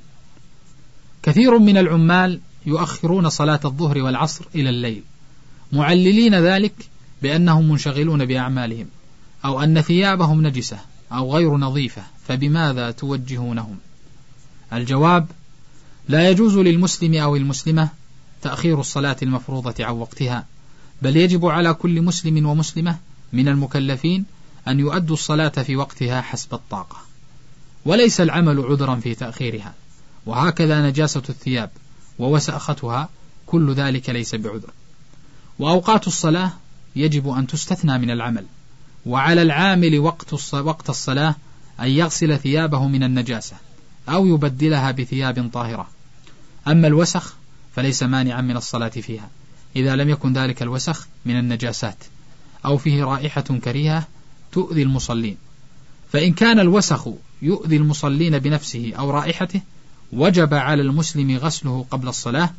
كثير 1.22 1.58
من 1.58 1.78
العمال 1.78 2.40
يؤخرون 2.66 3.28
صلاة 3.28 3.60
الظهر 3.64 3.98
والعصر 3.98 4.44
إلى 4.54 4.68
الليل 4.68 5.02
معللين 5.72 6.34
ذلك 6.34 6.74
بأنهم 7.22 7.68
منشغلون 7.68 8.24
بأعمالهم 8.24 8.86
أو 9.44 9.62
أن 9.62 9.80
ثيابهم 9.80 10.46
نجسة 10.46 10.78
أو 11.12 11.36
غير 11.36 11.56
نظيفة 11.56 12.02
فبماذا 12.26 12.90
توجهونهم؟ 12.90 13.76
الجواب 14.72 15.26
لا 16.08 16.30
يجوز 16.30 16.58
للمسلم 16.58 17.14
أو 17.14 17.36
المسلمة 17.36 17.88
تأخير 18.42 18.80
الصلاة 18.80 19.16
المفروضة 19.22 19.84
عن 19.84 19.94
وقتها 19.94 20.46
بل 21.02 21.16
يجب 21.16 21.46
على 21.46 21.74
كل 21.74 22.02
مسلم 22.02 22.46
ومسلمة 22.46 22.98
من 23.32 23.48
المكلفين 23.48 24.24
أن 24.68 24.80
يؤدوا 24.80 25.16
الصلاة 25.16 25.48
في 25.48 25.76
وقتها 25.76 26.20
حسب 26.20 26.54
الطاقة 26.54 26.96
وليس 27.84 28.20
العمل 28.20 28.60
عذرا 28.60 28.96
في 28.96 29.14
تأخيرها. 29.14 29.74
وهكذا 30.26 30.88
نجاسة 30.88 31.22
الثياب 31.28 31.70
ووساختها 32.18 33.08
كل 33.46 33.74
ذلك 33.74 34.10
ليس 34.10 34.34
بعذر. 34.34 34.70
وأوقات 35.58 36.06
الصلاة 36.06 36.52
يجب 36.96 37.28
أن 37.28 37.46
تستثنى 37.46 37.98
من 37.98 38.10
العمل 38.10 38.46
وعلى 39.06 39.42
العامل 39.42 39.98
وقت 39.98 40.54
وقت 40.54 40.90
الصلاة 40.90 41.34
أن 41.80 41.88
يغسل 41.88 42.38
ثيابه 42.38 42.86
من 42.86 43.02
النجاسة 43.02 43.56
أو 44.08 44.26
يبدلها 44.26 44.90
بثياب 44.90 45.50
طاهرة. 45.52 45.88
أما 46.68 46.86
الوسخ 46.86 47.34
فليس 47.76 48.02
مانعا 48.02 48.40
من 48.40 48.56
الصلاة 48.56 48.88
فيها 48.88 49.28
إذا 49.76 49.96
لم 49.96 50.08
يكن 50.08 50.32
ذلك 50.32 50.62
الوسخ 50.62 51.06
من 51.26 51.38
النجاسات 51.38 51.96
أو 52.64 52.78
فيه 52.78 53.04
رائحة 53.04 53.40
كريهة 53.64 54.08
تؤذي 54.52 54.82
المصلين. 54.82 55.36
فإن 56.12 56.32
كان 56.32 56.60
الوسخ 56.60 57.08
يؤذي 57.42 57.76
المصلين 57.76 58.38
بنفسه 58.38 58.92
أو 58.98 59.10
رائحته 59.10 59.60
وجب 60.12 60.54
على 60.54 60.82
المسلم 60.82 61.36
غسله 61.36 61.86
قبل 61.90 62.08
الصلاة 62.08 62.50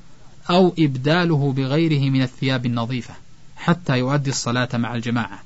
أو 0.50 0.74
إبداله 0.80 1.54
بغيره 1.54 2.10
من 2.10 2.22
الثياب 2.22 2.66
النظيفة 2.66 3.14
حتى 3.56 4.00
يؤدي 4.00 4.30
الصلاة 4.30 4.70
مع 4.74 4.96
الجماعة. 4.96 5.44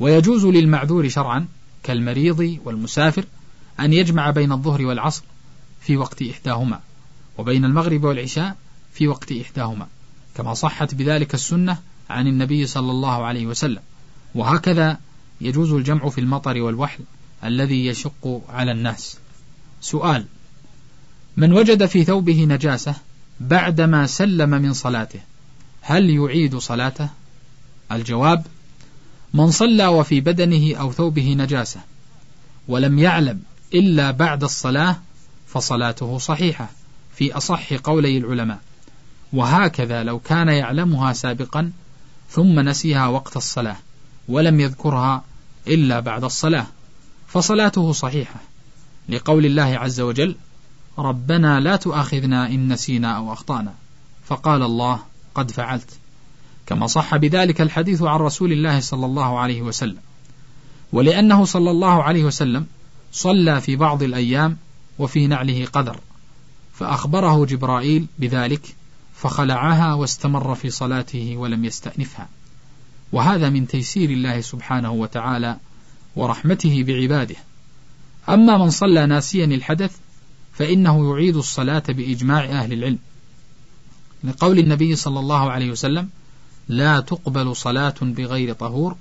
ويجوز 0.00 0.46
للمعذور 0.46 1.08
شرعا 1.08 1.46
كالمريض 1.82 2.58
والمسافر 2.64 3.24
أن 3.80 3.92
يجمع 3.92 4.30
بين 4.30 4.52
الظهر 4.52 4.86
والعصر 4.86 5.22
في 5.80 5.96
وقت 5.96 6.22
إحداهما 6.22 6.80
وبين 7.38 7.64
المغرب 7.64 8.04
والعشاء 8.04 8.56
في 8.92 9.08
وقت 9.08 9.32
إحداهما 9.32 9.86
كما 10.34 10.54
صحت 10.54 10.94
بذلك 10.94 11.34
السنة 11.34 11.78
عن 12.10 12.26
النبي 12.26 12.66
صلى 12.66 12.90
الله 12.90 13.24
عليه 13.24 13.46
وسلم. 13.46 13.82
وهكذا 14.34 14.98
يجوز 15.40 15.72
الجمع 15.72 16.08
في 16.08 16.20
المطر 16.20 16.62
والوحل 16.62 17.04
الذي 17.44 17.86
يشق 17.86 18.42
على 18.48 18.72
الناس. 18.72 19.18
سؤال 19.80 20.26
من 21.36 21.52
وجد 21.52 21.86
في 21.86 22.04
ثوبه 22.04 22.44
نجاسة 22.44 22.94
بعدما 23.40 24.06
سلم 24.06 24.50
من 24.50 24.72
صلاته. 24.72 25.20
هل 25.80 26.10
يعيد 26.10 26.56
صلاته؟ 26.56 27.08
الجواب 27.92 28.46
من 29.34 29.50
صلى 29.50 29.86
وفي 29.86 30.20
بدنه 30.20 30.76
أو 30.76 30.92
ثوبه 30.92 31.34
نجاسة 31.38 31.80
ولم 32.68 32.98
يعلم 32.98 33.40
إلا 33.74 34.10
بعد 34.10 34.44
الصلاة 34.44 34.96
فصلاته 35.46 36.18
صحيحة 36.18 36.70
في 37.16 37.32
أصح 37.32 37.72
قولي 37.72 38.18
العلماء. 38.18 38.60
وهكذا 39.32 40.02
لو 40.02 40.18
كان 40.18 40.48
يعلمها 40.48 41.12
سابقا 41.12 41.72
ثم 42.30 42.60
نسيها 42.60 43.06
وقت 43.06 43.36
الصلاة 43.36 43.76
ولم 44.28 44.60
يذكرها 44.60 45.24
إلا 45.68 46.00
بعد 46.00 46.24
الصلاة 46.24 46.66
فصلاته 47.28 47.92
صحيحة. 47.92 48.40
لقول 49.08 49.46
الله 49.46 49.78
عز 49.78 50.00
وجل 50.00 50.36
ربنا 50.98 51.60
لا 51.60 51.76
تؤاخذنا 51.76 52.46
إن 52.46 52.72
نسينا 52.72 53.16
أو 53.16 53.32
أخطأنا. 53.32 53.74
فقال 54.26 54.62
الله 54.62 54.98
قد 55.34 55.50
فعلت. 55.50 55.90
كما 56.66 56.86
صح 56.86 57.16
بذلك 57.16 57.60
الحديث 57.60 58.02
عن 58.02 58.18
رسول 58.20 58.52
الله 58.52 58.80
صلى 58.80 59.06
الله 59.06 59.38
عليه 59.38 59.62
وسلم. 59.62 60.00
ولأنه 60.92 61.44
صلى 61.44 61.70
الله 61.70 62.02
عليه 62.02 62.24
وسلم 62.24 62.66
صلى 63.12 63.60
في 63.60 63.76
بعض 63.76 64.02
الأيام 64.02 64.56
وفي 64.98 65.26
نعله 65.26 65.66
قدر. 65.72 65.96
فأخبره 66.74 67.46
جبرائيل 67.46 68.06
بذلك 68.18 68.74
فخلعها 69.14 69.94
واستمر 69.94 70.54
في 70.54 70.70
صلاته 70.70 71.36
ولم 71.36 71.64
يستأنفها. 71.64 72.28
وهذا 73.12 73.50
من 73.50 73.66
تيسير 73.66 74.10
الله 74.10 74.40
سبحانه 74.40 74.92
وتعالى 74.92 75.56
ورحمته 76.16 76.82
بعباده. 76.86 77.36
أما 78.28 78.58
من 78.58 78.70
صلى 78.70 79.06
ناسيا 79.06 79.44
الحدث 79.44 79.96
فإنه 80.58 81.10
يعيد 81.10 81.36
الصلاة 81.36 81.82
بإجماع 81.88 82.44
أهل 82.44 82.72
العلم. 82.72 82.98
لقول 84.24 84.58
النبي 84.58 84.96
صلى 84.96 85.20
الله 85.20 85.50
عليه 85.50 85.70
وسلم 85.70 86.08
لا 86.68 87.00
تقبل 87.00 87.56
صلاة 87.56 87.94
بغير 88.00 88.52
طهور 88.52 88.96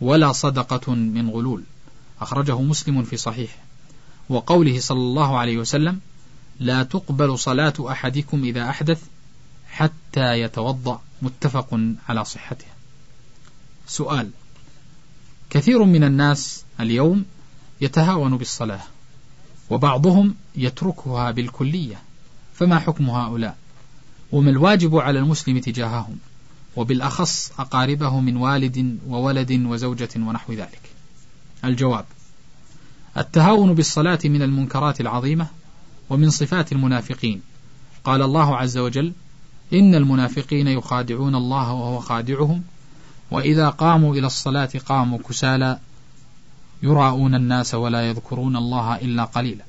ولا 0.00 0.32
صدقة 0.32 0.94
من 0.94 1.30
غلول. 1.30 1.62
أخرجه 2.20 2.60
مسلم 2.60 3.02
في 3.02 3.16
صحيح 3.16 3.56
وقوله 4.28 4.80
صلى 4.80 4.98
الله 4.98 5.38
عليه 5.38 5.58
وسلم 5.58 6.00
لا 6.60 6.82
تقبل 6.82 7.38
صلاة 7.38 7.74
أحدكم 7.80 8.44
إذا 8.44 8.70
أحدث 8.70 9.02
حتى 9.70 10.40
يتوضأ. 10.40 11.00
متفق 11.22 11.80
على 12.08 12.24
صحته. 12.24 12.66
سؤال. 13.86 14.30
كثير 15.50 15.84
من 15.84 16.04
الناس 16.04 16.64
اليوم 16.80 17.24
يتهاون 17.80 18.36
بالصلاة. 18.36 18.82
وبعضهم 19.70 20.34
يتركها 20.56 21.30
بالكلية 21.30 22.02
فما 22.54 22.78
حكم 22.78 23.10
هؤلاء؟ 23.10 23.56
وما 24.32 24.50
الواجب 24.50 24.96
على 24.96 25.18
المسلم 25.18 25.58
تجاههم؟ 25.58 26.16
وبالأخص 26.76 27.52
أقاربه 27.58 28.20
من 28.20 28.36
والد 28.36 28.98
وولد 29.08 29.52
وزوجة 29.52 30.08
ونحو 30.16 30.52
ذلك. 30.52 30.80
الجواب 31.64 32.04
التهاون 33.16 33.74
بالصلاة 33.74 34.18
من 34.24 34.42
المنكرات 34.42 35.00
العظيمة 35.00 35.46
ومن 36.10 36.30
صفات 36.30 36.72
المنافقين. 36.72 37.42
قال 38.04 38.22
الله 38.22 38.56
عز 38.56 38.78
وجل 38.78 39.12
إن 39.72 39.94
المنافقين 39.94 40.68
يخادعون 40.68 41.34
الله 41.34 41.72
وهو 41.72 41.98
خادعهم 41.98 42.62
وإذا 43.30 43.68
قاموا 43.68 44.14
إلى 44.14 44.26
الصلاة 44.26 44.70
قاموا 44.86 45.18
كسالى 45.28 45.78
يراءون 46.82 47.34
الناس 47.34 47.74
ولا 47.74 48.08
يذكرون 48.08 48.56
الله 48.56 48.96
إلا 48.96 49.24
قليلا. 49.24 49.64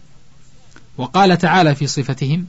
وقال 0.97 1.37
تعالى 1.37 1.75
في 1.75 1.87
صفتهم 1.87 2.45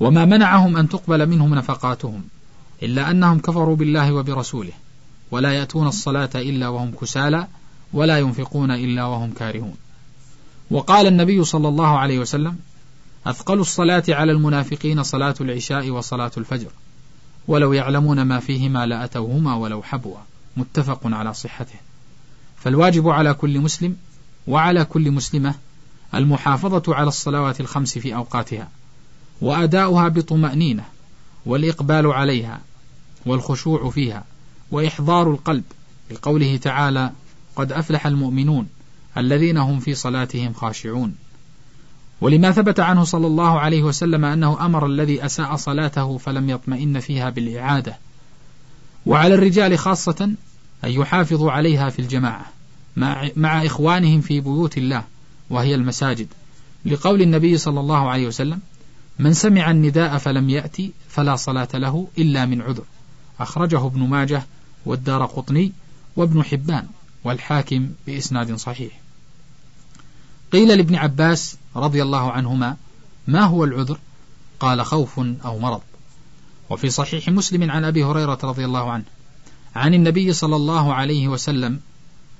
وما 0.00 0.24
منعهم 0.24 0.76
أن 0.76 0.88
تقبل 0.88 1.26
منهم 1.26 1.54
نفقاتهم 1.54 2.24
إلا 2.82 3.10
أنهم 3.10 3.38
كفروا 3.38 3.76
بالله 3.76 4.12
وبرسوله 4.12 4.72
ولا 5.30 5.52
يأتون 5.52 5.86
الصلاة 5.86 6.30
إلا 6.34 6.68
وهم 6.68 6.90
كسالى 7.00 7.46
ولا 7.92 8.18
ينفقون 8.18 8.70
إلا 8.70 9.04
وهم 9.04 9.32
كارهون. 9.32 9.76
وقال 10.70 11.06
النبي 11.06 11.44
صلى 11.44 11.68
الله 11.68 11.98
عليه 11.98 12.18
وسلم 12.18 12.58
أثقل 13.26 13.60
الصلاة 13.60 14.04
على 14.08 14.32
المنافقين 14.32 15.02
صلاة 15.02 15.34
العشاء 15.40 15.90
وصلاة 15.90 16.30
الفجر 16.36 16.70
ولو 17.48 17.72
يعلمون 17.72 18.22
ما 18.22 18.40
فيهما 18.40 18.86
لأتوهما 18.86 19.54
ولو 19.54 19.82
حبوا. 19.82 20.16
متفق 20.56 21.00
على 21.04 21.34
صحته. 21.34 21.85
فالواجب 22.58 23.08
على 23.08 23.34
كل 23.34 23.60
مسلم 23.60 23.96
وعلى 24.46 24.84
كل 24.84 25.10
مسلمة 25.10 25.54
المحافظة 26.14 26.94
على 26.94 27.08
الصلوات 27.08 27.60
الخمس 27.60 27.98
في 27.98 28.14
أوقاتها 28.14 28.68
وأداؤها 29.40 30.08
بطمأنينة 30.08 30.84
والإقبال 31.46 32.06
عليها 32.06 32.60
والخشوع 33.26 33.90
فيها 33.90 34.24
وإحضار 34.70 35.30
القلب. 35.30 35.64
لقوله 36.10 36.56
تعالى 36.56 37.12
قد 37.56 37.72
أفلح 37.72 38.06
المؤمنون 38.06 38.68
الذين 39.16 39.58
هم 39.58 39.80
في 39.80 39.94
صلاتهم 39.94 40.52
خاشعون 40.52 41.14
ولما 42.20 42.52
ثبت 42.52 42.80
عنه 42.80 43.04
صلى 43.04 43.26
الله 43.26 43.60
عليه 43.60 43.82
وسلم 43.82 44.24
أنه 44.24 44.66
أمر 44.66 44.86
الذي 44.86 45.24
أساء 45.24 45.56
صلاته 45.56 46.18
فلم 46.18 46.50
يطمئن 46.50 47.00
فيها 47.00 47.30
بالإعادة. 47.30 47.98
وعلى 49.06 49.34
الرجال 49.34 49.78
خاصة 49.78 50.30
أن 50.84 50.90
يحافظوا 50.90 51.52
عليها 51.52 51.90
في 51.90 51.98
الجماعة 51.98 52.46
مع, 53.36 53.66
إخوانهم 53.66 54.20
في 54.20 54.40
بيوت 54.40 54.78
الله 54.78 55.04
وهي 55.50 55.74
المساجد. 55.74 56.28
لقول 56.84 57.22
النبي 57.22 57.58
صلى 57.58 57.80
الله 57.80 58.10
عليه 58.10 58.26
وسلم 58.26 58.60
من 59.18 59.32
سمع 59.32 59.70
النداء 59.70 60.18
فلم 60.18 60.50
يأتي 60.50 60.92
فلا 61.08 61.36
صلاة 61.36 61.68
له 61.74 62.08
إلا 62.18 62.46
من 62.46 62.62
عذر. 62.62 62.84
أخرجه 63.40 63.86
ابن 63.86 64.00
ماجه 64.00 64.42
والدار 64.86 65.24
قطني 65.24 65.72
وابن 66.16 66.42
حبان 66.42 66.86
والحاكم 67.24 67.88
بإسناد 68.06 68.54
صحيح. 68.54 69.00
قيل 70.52 70.68
لابن 70.68 70.94
عباس 70.94 71.56
رضي 71.76 72.02
الله 72.02 72.32
عنهما 72.32 72.76
ما 73.26 73.40
هو 73.40 73.64
العذر؟ 73.64 73.98
قال 74.60 74.84
خوف 74.84 75.18
أو 75.18 75.58
مرض. 75.58 75.82
وفي 76.70 76.90
صحيح 76.90 77.28
مسلم 77.28 77.70
عن 77.70 77.84
أبي 77.84 78.04
هريرة 78.04 78.38
رضي 78.44 78.64
الله 78.64 78.90
عنه 78.90 79.04
عن 79.76 79.94
النبي 79.94 80.32
صلى 80.32 80.56
الله 80.56 80.94
عليه 80.94 81.28
وسلم 81.28 81.80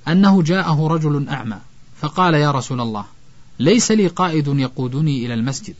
أنه 0.07 0.43
جاءه 0.43 0.87
رجل 0.87 1.29
أعمى 1.29 1.57
فقال 2.01 2.33
يا 2.33 2.51
رسول 2.51 2.81
الله 2.81 3.05
ليس 3.59 3.91
لي 3.91 4.07
قائد 4.07 4.47
يقودني 4.47 5.25
إلى 5.25 5.33
المسجد 5.33 5.75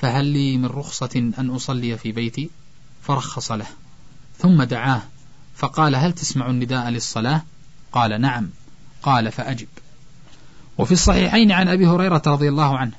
فهل 0.00 0.24
لي 0.24 0.56
من 0.56 0.66
رخصة 0.66 1.32
أن 1.38 1.50
أصلي 1.50 1.98
في 1.98 2.12
بيتي؟ 2.12 2.50
فرخص 3.02 3.52
له. 3.52 3.66
ثم 4.38 4.62
دعاه 4.62 5.02
فقال 5.56 5.96
هل 5.96 6.12
تسمع 6.12 6.50
النداء 6.50 6.88
للصلاة؟ 6.88 7.42
قال 7.92 8.20
نعم. 8.20 8.50
قال 9.02 9.32
فأجب. 9.32 9.68
وفي 10.78 10.92
الصحيحين 10.92 11.52
عن 11.52 11.68
أبي 11.68 11.86
هريرة 11.86 12.22
رضي 12.26 12.48
الله 12.48 12.78
عنه 12.78 12.92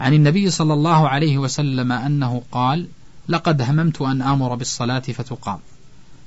عن 0.00 0.14
النبي 0.14 0.50
صلى 0.50 0.74
الله 0.74 1.08
عليه 1.08 1.38
وسلم 1.38 1.92
أنه 1.92 2.42
قال 2.52 2.88
لقد 3.28 3.62
هممت 3.62 4.02
أن 4.02 4.22
آمر 4.22 4.54
بالصلاة 4.54 5.00
فتقام. 5.00 5.58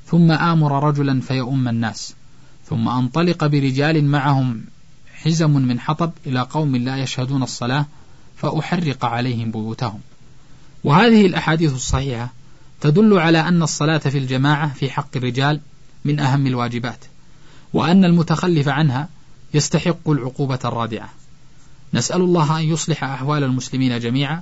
ثم 0.07 0.31
آمر 0.31 0.87
رجلا 0.87 1.21
فيؤم 1.21 1.67
الناس. 1.67 2.13
ثم 2.69 2.89
أنطلق 2.89 3.45
برجال 3.45 4.05
معهم 4.05 4.65
حزم 5.13 5.51
من 5.51 5.79
حطب 5.79 6.11
إلى 6.25 6.41
قوم 6.41 6.75
لا 6.75 6.97
يشهدون 6.97 7.43
الصلاة 7.43 7.85
فأحرق 8.37 9.05
عليهم 9.05 9.51
بيوتهم. 9.51 9.99
وهذه 10.83 11.25
الأحاديث 11.25 11.73
الصحيحة 11.73 12.33
تدل 12.81 13.19
على 13.19 13.39
أن 13.39 13.63
الصلاة 13.63 13.97
في 13.97 14.17
الجماعة 14.17 14.73
في 14.73 14.89
حق 14.89 15.17
الرجال 15.17 15.59
من 16.05 16.19
أهم 16.19 16.47
الواجبات 16.47 17.05
وأن 17.73 18.05
المتخلف 18.05 18.67
عنها 18.67 19.09
يستحق 19.53 20.09
العقوبة 20.09 20.59
الرادعة. 20.65 21.09
نسأل 21.93 22.21
الله 22.21 22.59
أن 22.59 22.63
يصلح 22.63 23.03
أحوال 23.03 23.43
المسلمين 23.43 23.99
جميعا 23.99 24.41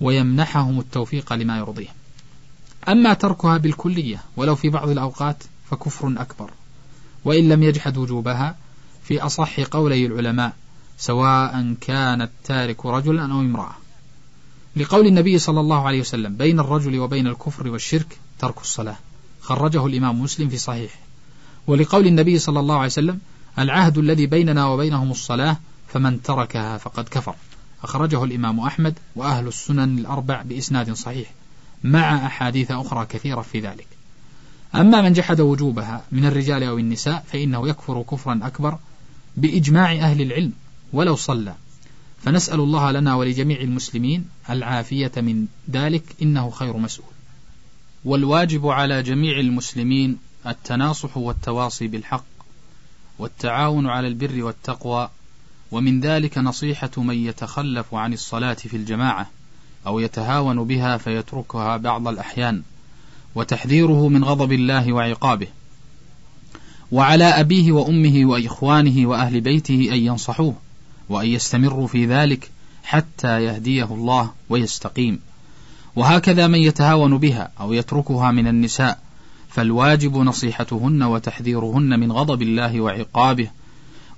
ويمنحهم 0.00 0.80
التوفيق 0.80 1.32
لما 1.32 1.58
يرضيه 1.58 1.99
أما 2.88 3.14
تركها 3.14 3.56
بالكلية 3.58 4.22
ولو 4.36 4.56
في 4.56 4.68
بعض 4.68 4.88
الأوقات 4.88 5.44
فكفر 5.70 6.14
أكبر 6.16 6.50
وإن 7.24 7.48
لم 7.48 7.62
يجحد 7.62 7.96
وجوبها 7.96 8.56
في 9.04 9.20
أصح 9.20 9.60
قولي 9.60 10.06
العلماء 10.06 10.52
سواء 10.98 11.74
كان 11.80 12.22
التارك 12.22 12.86
رجلا 12.86 13.32
أو 13.32 13.40
امرأة. 13.40 13.74
لقول 14.76 15.06
النبي 15.06 15.38
صلى 15.38 15.60
الله 15.60 15.86
عليه 15.86 16.00
وسلم 16.00 16.36
بين 16.36 16.60
الرجل 16.60 16.98
وبين 16.98 17.26
الكفر 17.26 17.68
والشرك 17.68 18.18
ترك 18.38 18.60
الصلاة. 18.60 18.96
خرجه 19.40 19.86
الإمام 19.86 20.22
مسلم 20.22 20.48
في 20.48 20.58
صحيح 20.58 20.98
ولقول 21.66 22.06
النبي 22.06 22.38
صلى 22.38 22.60
الله 22.60 22.74
عليه 22.74 22.86
وسلم 22.86 23.20
العهد 23.58 23.98
الذي 23.98 24.26
بيننا 24.26 24.66
وبينهم 24.66 25.10
الصلاة 25.10 25.56
فمن 25.88 26.22
تركها 26.22 26.78
فقد 26.78 27.08
كفر. 27.08 27.34
أخرجه 27.82 28.24
الإمام 28.24 28.60
أحمد 28.60 28.98
وأهل 29.16 29.48
السنن 29.48 29.98
الأربع 29.98 30.42
بإسناد 30.42 30.92
صحيح. 30.92 31.32
مع 31.84 32.26
أحاديث 32.26 32.70
أخرى 32.70 33.06
كثيرة 33.06 33.40
في 33.40 33.60
ذلك. 33.60 33.86
أما 34.74 35.02
من 35.02 35.12
جحد 35.12 35.40
وجوبها 35.40 36.04
من 36.12 36.26
الرجال 36.26 36.62
أو 36.62 36.78
النساء 36.78 37.24
فإنه 37.32 37.68
يكفر 37.68 38.02
كفرا 38.02 38.40
أكبر 38.42 38.78
بإجماع 39.36 39.92
أهل 39.92 40.22
العلم 40.22 40.52
ولو 40.92 41.16
صلى. 41.16 41.54
فنسأل 42.22 42.60
الله 42.60 42.90
لنا 42.92 43.14
ولجميع 43.14 43.60
المسلمين 43.60 44.28
العافية 44.50 45.12
من 45.16 45.46
ذلك 45.70 46.02
إنه 46.22 46.50
خير 46.50 46.76
مسؤول. 46.76 47.12
والواجب 48.04 48.66
على 48.66 49.02
جميع 49.02 49.40
المسلمين 49.40 50.18
التناصح 50.46 51.16
والتواصي 51.16 51.86
بالحق 51.86 52.24
والتعاون 53.18 53.86
على 53.86 54.08
البر 54.08 54.42
والتقوى 54.42 55.10
ومن 55.70 56.00
ذلك 56.00 56.38
نصيحة 56.38 56.90
من 56.96 57.14
يتخلف 57.14 57.94
عن 57.94 58.12
الصلاة 58.12 58.54
في 58.54 58.76
الجماعة. 58.76 59.30
أو 59.86 59.98
يتهاون 59.98 60.64
بها 60.64 60.96
فيتركها 60.96 61.76
بعض 61.76 62.08
الأحيان 62.08 62.62
وتحذيره 63.34 64.08
من 64.08 64.24
غضب 64.24 64.52
الله 64.52 64.92
وعقابه. 64.92 65.46
وعلى 66.92 67.24
أبيه 67.24 67.72
وأمه 67.72 68.20
وإخوانه 68.24 69.08
وأهل 69.08 69.40
بيته 69.40 69.88
أن 69.92 69.98
ينصحوه 69.98 70.54
وأن 71.08 71.26
يستمروا 71.26 71.86
في 71.86 72.06
ذلك 72.06 72.50
حتى 72.84 73.44
يهديه 73.44 73.84
الله 73.84 74.30
ويستقيم. 74.48 75.20
وهكذا 75.96 76.46
من 76.46 76.58
يتهاون 76.58 77.18
بها 77.18 77.50
أو 77.60 77.72
يتركها 77.72 78.30
من 78.30 78.46
النساء 78.46 78.98
فالواجب 79.48 80.16
نصيحتهن 80.16 81.02
وتحذيرهن 81.02 82.00
من 82.00 82.12
غضب 82.12 82.42
الله 82.42 82.80
وعقابه 82.80 83.50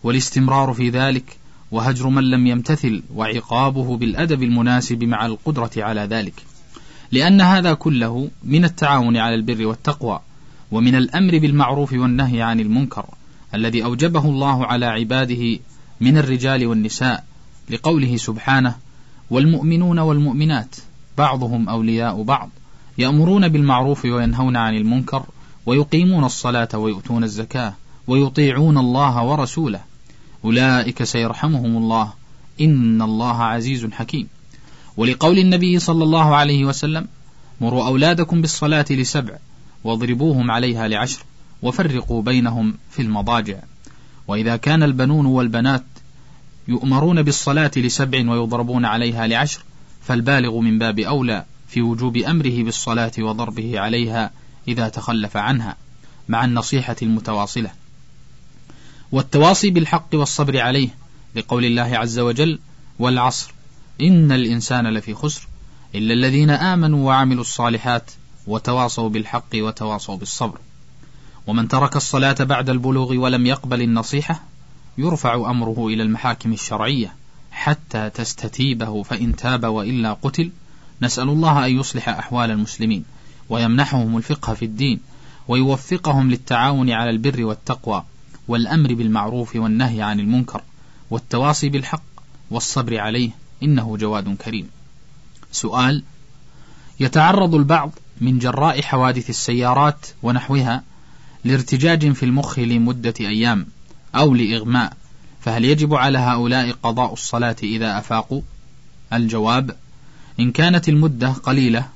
والاستمرار 0.03 0.73
في 0.73 0.91
ذلك 0.91 1.37
وهجر 1.73 2.09
من 2.09 2.25
لم 2.25 2.47
يمتثل 2.47 3.03
وعقابه 3.15 3.97
بالأدب 3.97 4.43
المناسب 4.43 5.05
مع 5.05 5.27
القدرة 5.27 5.71
على 5.77 6.01
ذلك. 6.01 6.43
لأن 7.13 7.41
هذا 7.41 7.75
كله 7.75 8.29
من 8.45 8.65
التعاون 8.65 9.17
على 9.17 9.35
البر 9.35 9.67
والتقوى 9.67 10.21
ومن 10.71 10.95
الأمر 10.95 11.39
بالمعروف 11.39 11.93
والنهي 11.93 12.43
عن 12.43 12.61
المنكر 12.61 13.07
الذي 13.55 13.85
أوجبه 13.85 14.25
الله 14.25 14.67
على 14.67 14.87
عباده 14.87 15.59
من 16.01 16.19
الرجال 16.19 16.67
والنساء 16.67 17.25
لقوله 17.71 18.17
سبحانه 18.17 18.75
والمؤمنون 19.31 19.99
والمؤمنات 19.99 20.77
بعضهم 21.19 21.69
أولياء 21.69 22.23
بعض 22.23 22.51
يأمرون 22.99 23.49
بالمعروف 23.49 24.05
وينهون 24.05 24.57
عن 24.57 24.75
المنكر 24.75 25.23
ويقيمون 25.67 26.25
الصلاة 26.25 26.69
ويؤتون 26.75 27.25
الزكاة 27.25 27.75
ويطيعون 28.07 28.79
الله 28.79 29.25
ورسوله 29.25 29.81
أولئك 30.45 31.03
سيرحمهم 31.05 31.77
الله. 31.77 32.13
إن 32.61 33.03
الله 33.03 33.43
عزيز 33.43 33.87
حكيم. 33.87 34.29
ولقول 34.97 35.39
النبي 35.39 35.79
صلى 35.79 36.05
الله 36.05 36.37
عليه 36.37 36.65
وسلم 36.65 37.07
مروا 37.61 37.87
أولادكم 37.87 38.41
بالصلاة 38.41 38.85
لسبع 38.91 39.39
واضربوهم 39.85 40.51
عليها 40.51 40.89
لعشر 40.89 41.25
وفرقوا 41.63 42.23
بينهم 42.23 42.75
في 42.91 43.03
المضاجع. 43.03 43.59
وإذا 44.29 44.57
كان 44.57 44.83
البنون 44.83 45.27
والبنات 45.27 45.85
يؤمرون 46.69 47.23
بالصلاة 47.23 47.71
لسبع 47.77 48.31
ويضربون 48.31 48.85
عليها 48.85 49.27
لعشر 49.27 49.61
فالبالغ 50.03 50.59
من 50.59 50.79
باب 50.79 50.99
أولى 50.99 51.45
في 51.69 51.83
وجوب 51.83 52.17
أمره 52.17 52.63
بالصلاة 52.63 53.13
وضربه 53.19 53.81
عليها 53.81 54.31
إذا 54.69 54.89
تخلف 54.89 55.37
عنها 55.37 55.77
مع 56.29 56.45
النصيحة 56.45 56.97
المتواصلة. 57.03 57.71
والتواصي 59.13 59.71
بالحق 59.71 60.09
والصبر 60.15 60.61
عليه 60.61 60.89
لقول 61.37 61.65
الله 61.65 61.99
عز 61.99 62.19
وجل 62.19 62.59
والعصر 62.99 63.55
إن 64.01 64.33
الإنسان 64.33 64.87
لفي 64.87 65.15
خسر 65.15 65.49
إلا 65.95 66.15
الذين 66.15 66.51
آمنوا 66.51 67.07
وعملوا 67.07 67.41
الصالحات 67.41 68.11
وتواصوا 68.47 69.09
بالحق 69.09 69.55
وتواصوا 69.55 70.17
بالصبر. 70.17 70.59
ومن 71.47 71.69
ترك 71.69 71.97
الصلاة 71.97 72.37
بعد 72.41 72.71
البلوغ 72.71 73.13
ولم 73.13 73.47
يقبل 73.47 73.83
النصيحة 73.83 74.43
يرفع 74.99 75.35
أمره 75.35 75.87
إلى 75.87 76.03
المحاكم 76.03 76.53
الشرعية 76.53 77.15
حتى 77.53 78.11
تستتيبه 78.11 79.03
فإن 79.03 79.37
تاب 79.37 79.65
وإلا 79.65 80.13
قتل 80.13 80.51
نسأل 81.03 81.29
الله 81.29 81.67
أن 81.67 81.79
يصلح 81.79 82.09
أحوال 82.09 82.51
المسلمين 82.51 83.05
ويمنحهم 83.49 84.17
الفقه 84.17 84.55
في 84.55 84.65
الدين 84.65 85.01
ويوفقهم 85.49 86.31
للتعاون 86.31 86.91
على 86.91 87.11
البر 87.11 87.45
والتقوى 87.45 88.05
والأمر 88.53 88.95
بالمعروف 88.95 89.57
والنهي 89.57 90.03
عن 90.03 90.21
المنكر 90.21 90.63
والتواصي 91.11 91.69
بالحق 91.69 92.03
والصبر 92.51 92.99
عليه 92.99 93.31
إنه 93.63 93.97
جواد 93.97 94.37
كريم 94.37 94.69
سؤال 95.53 96.03
يتعرض 97.01 97.55
البعض 97.55 97.91
من 98.21 98.39
جراء 98.39 98.83
حوادث 98.83 99.31
السيارات 99.31 100.07
ونحوها 100.23 100.83
لارتجاج 101.45 102.13
في 102.13 102.23
المخ 102.23 102.59
لمدة 102.59 103.15
أيام 103.21 103.67
أو 104.15 104.35
لإغماء 104.35 104.97
فهل 105.41 105.65
يجب 105.65 105.95
على 105.95 106.19
هؤلاء 106.19 106.71
قضاء 106.83 107.13
الصلاة 107.13 107.57
إذا 107.63 107.99
أفاقوا؟ 107.99 108.43
الجواب 109.13 109.77
إن 110.41 110.53
كانت 110.53 110.89
المدة 110.89 111.33
قليلة 111.33 111.89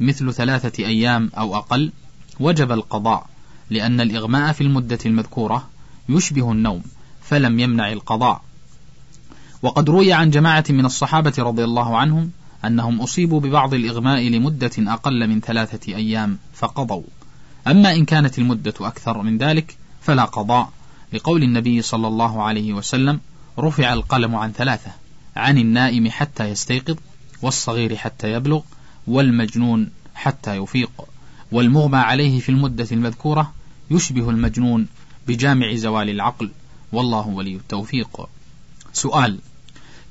مثل 0.00 0.34
ثلاثة 0.34 0.84
أيام 0.84 1.30
أو 1.38 1.56
أقل 1.56 1.92
وجب 2.40 2.72
القضاء 2.72 3.26
لأن 3.70 4.00
الإغماء 4.00 4.52
في 4.52 4.60
المدة 4.60 4.98
المذكورة 5.06 5.71
يشبه 6.08 6.52
النوم 6.52 6.82
فلم 7.22 7.60
يمنع 7.60 7.92
القضاء. 7.92 8.42
وقد 9.62 9.90
روي 9.90 10.12
عن 10.12 10.30
جماعة 10.30 10.64
من 10.70 10.86
الصحابة 10.86 11.32
رضي 11.38 11.64
الله 11.64 11.96
عنهم 11.96 12.30
أنهم 12.64 13.00
أصيبوا 13.00 13.40
ببعض 13.40 13.74
الإغماء 13.74 14.28
لمدة 14.28 14.70
أقل 14.78 15.28
من 15.28 15.40
ثلاثة 15.40 15.94
أيام 15.94 16.38
فقضوا. 16.54 17.02
أما 17.66 17.94
إن 17.94 18.04
كانت 18.04 18.38
المدة 18.38 18.74
أكثر 18.80 19.22
من 19.22 19.38
ذلك 19.38 19.76
فلا 20.00 20.24
قضاء. 20.24 20.72
لقول 21.12 21.42
النبي 21.42 21.82
صلى 21.82 22.08
الله 22.08 22.42
عليه 22.42 22.72
وسلم 22.72 23.20
رفع 23.58 23.92
القلم 23.92 24.34
عن 24.34 24.52
ثلاثة 24.52 24.90
عن 25.36 25.58
النائم 25.58 26.10
حتى 26.10 26.44
يستيقظ 26.44 26.96
والصغير 27.42 27.96
حتى 27.96 28.32
يبلغ 28.32 28.60
والمجنون 29.06 29.90
حتى 30.14 30.56
يفيق. 30.56 30.90
والمغمى 31.52 31.98
عليه 31.98 32.40
في 32.40 32.48
المدة 32.48 32.88
المذكورة 32.92 33.52
يشبه 33.90 34.30
المجنون 34.30 34.86
بجامع 35.26 35.74
زوال 35.74 36.10
العقل. 36.10 36.50
والله 36.92 37.28
ولي 37.28 37.54
التوفيق. 37.54 38.28
سؤال 38.92 39.38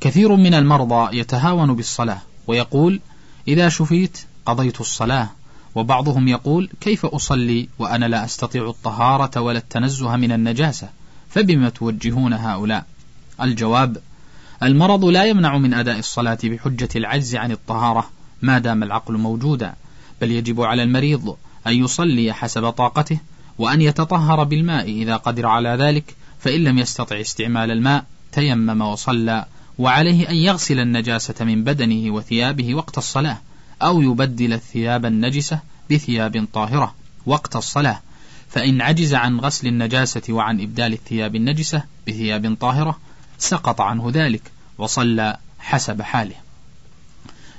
كثير 0.01 0.35
من 0.35 0.53
المرضى 0.53 1.17
يتهاون 1.17 1.75
بالصلاة 1.75 2.21
ويقول 2.47 2.99
إذا 3.47 3.69
شفيت 3.69 4.17
قضيت 4.45 4.81
الصلاة. 4.81 5.29
وبعضهم 5.75 6.27
يقول 6.27 6.69
كيف 6.81 7.05
أصلي 7.05 7.69
وأنا 7.79 8.05
لا 8.05 8.25
أستطيع 8.25 8.69
الطهارة 8.69 9.41
ولا 9.41 9.57
التنزه 9.57 10.15
من 10.15 10.31
النجاسة؟ 10.31 10.89
فبما 11.29 11.69
توجهون 11.69 12.33
هؤلاء؟ 12.33 12.85
الجواب 13.41 13.97
المرض 14.63 15.05
لا 15.05 15.25
يمنع 15.25 15.57
من 15.57 15.73
أداء 15.73 15.99
الصلاة 15.99 16.37
بحجة 16.43 16.89
العجز 16.95 17.35
عن 17.35 17.51
الطهارة 17.51 18.09
ما 18.41 18.59
دام 18.59 18.83
العقل 18.83 19.17
موجودا 19.17 19.73
بل 20.21 20.31
يجب 20.31 20.61
على 20.61 20.83
المريض 20.83 21.35
أن 21.67 21.73
يصلي 21.73 22.33
حسب 22.33 22.69
طاقته 22.69 23.19
وأن 23.57 23.81
يتطهر 23.81 24.43
بالماء 24.43 24.89
إذا 24.89 25.15
قدر 25.15 25.45
على 25.45 25.69
ذلك 25.69 26.15
فإن 26.39 26.63
لم 26.63 26.77
يستطع 26.77 27.21
استعمال 27.21 27.71
الماء 27.71 28.05
تيمم 28.31 28.81
وصلى 28.81 29.45
وعليه 29.77 30.29
أن 30.29 30.35
يغسل 30.35 30.79
النجاسة 30.79 31.45
من 31.45 31.63
بدنه 31.63 32.13
وثيابه 32.13 32.75
وقت 32.75 32.97
الصلاة 32.97 33.37
أو 33.81 34.01
يبدل 34.01 34.53
الثياب 34.53 35.05
النجسة 35.05 35.59
بثياب 35.91 36.47
طاهرة 36.53 36.95
وقت 37.25 37.55
الصلاة. 37.55 38.01
فإن 38.49 38.81
عجز 38.81 39.13
عن 39.13 39.39
غسل 39.39 39.67
النجاسة 39.67 40.21
وعن 40.29 40.61
إبدال 40.61 40.93
الثياب 40.93 41.35
النجسة 41.35 41.83
بثياب 42.07 42.57
طاهرة 42.59 42.99
سقط 43.37 43.81
عنه 43.81 44.11
ذلك 44.13 44.51
وصلى 44.77 45.37
حسب 45.59 46.01
حاله. 46.01 46.35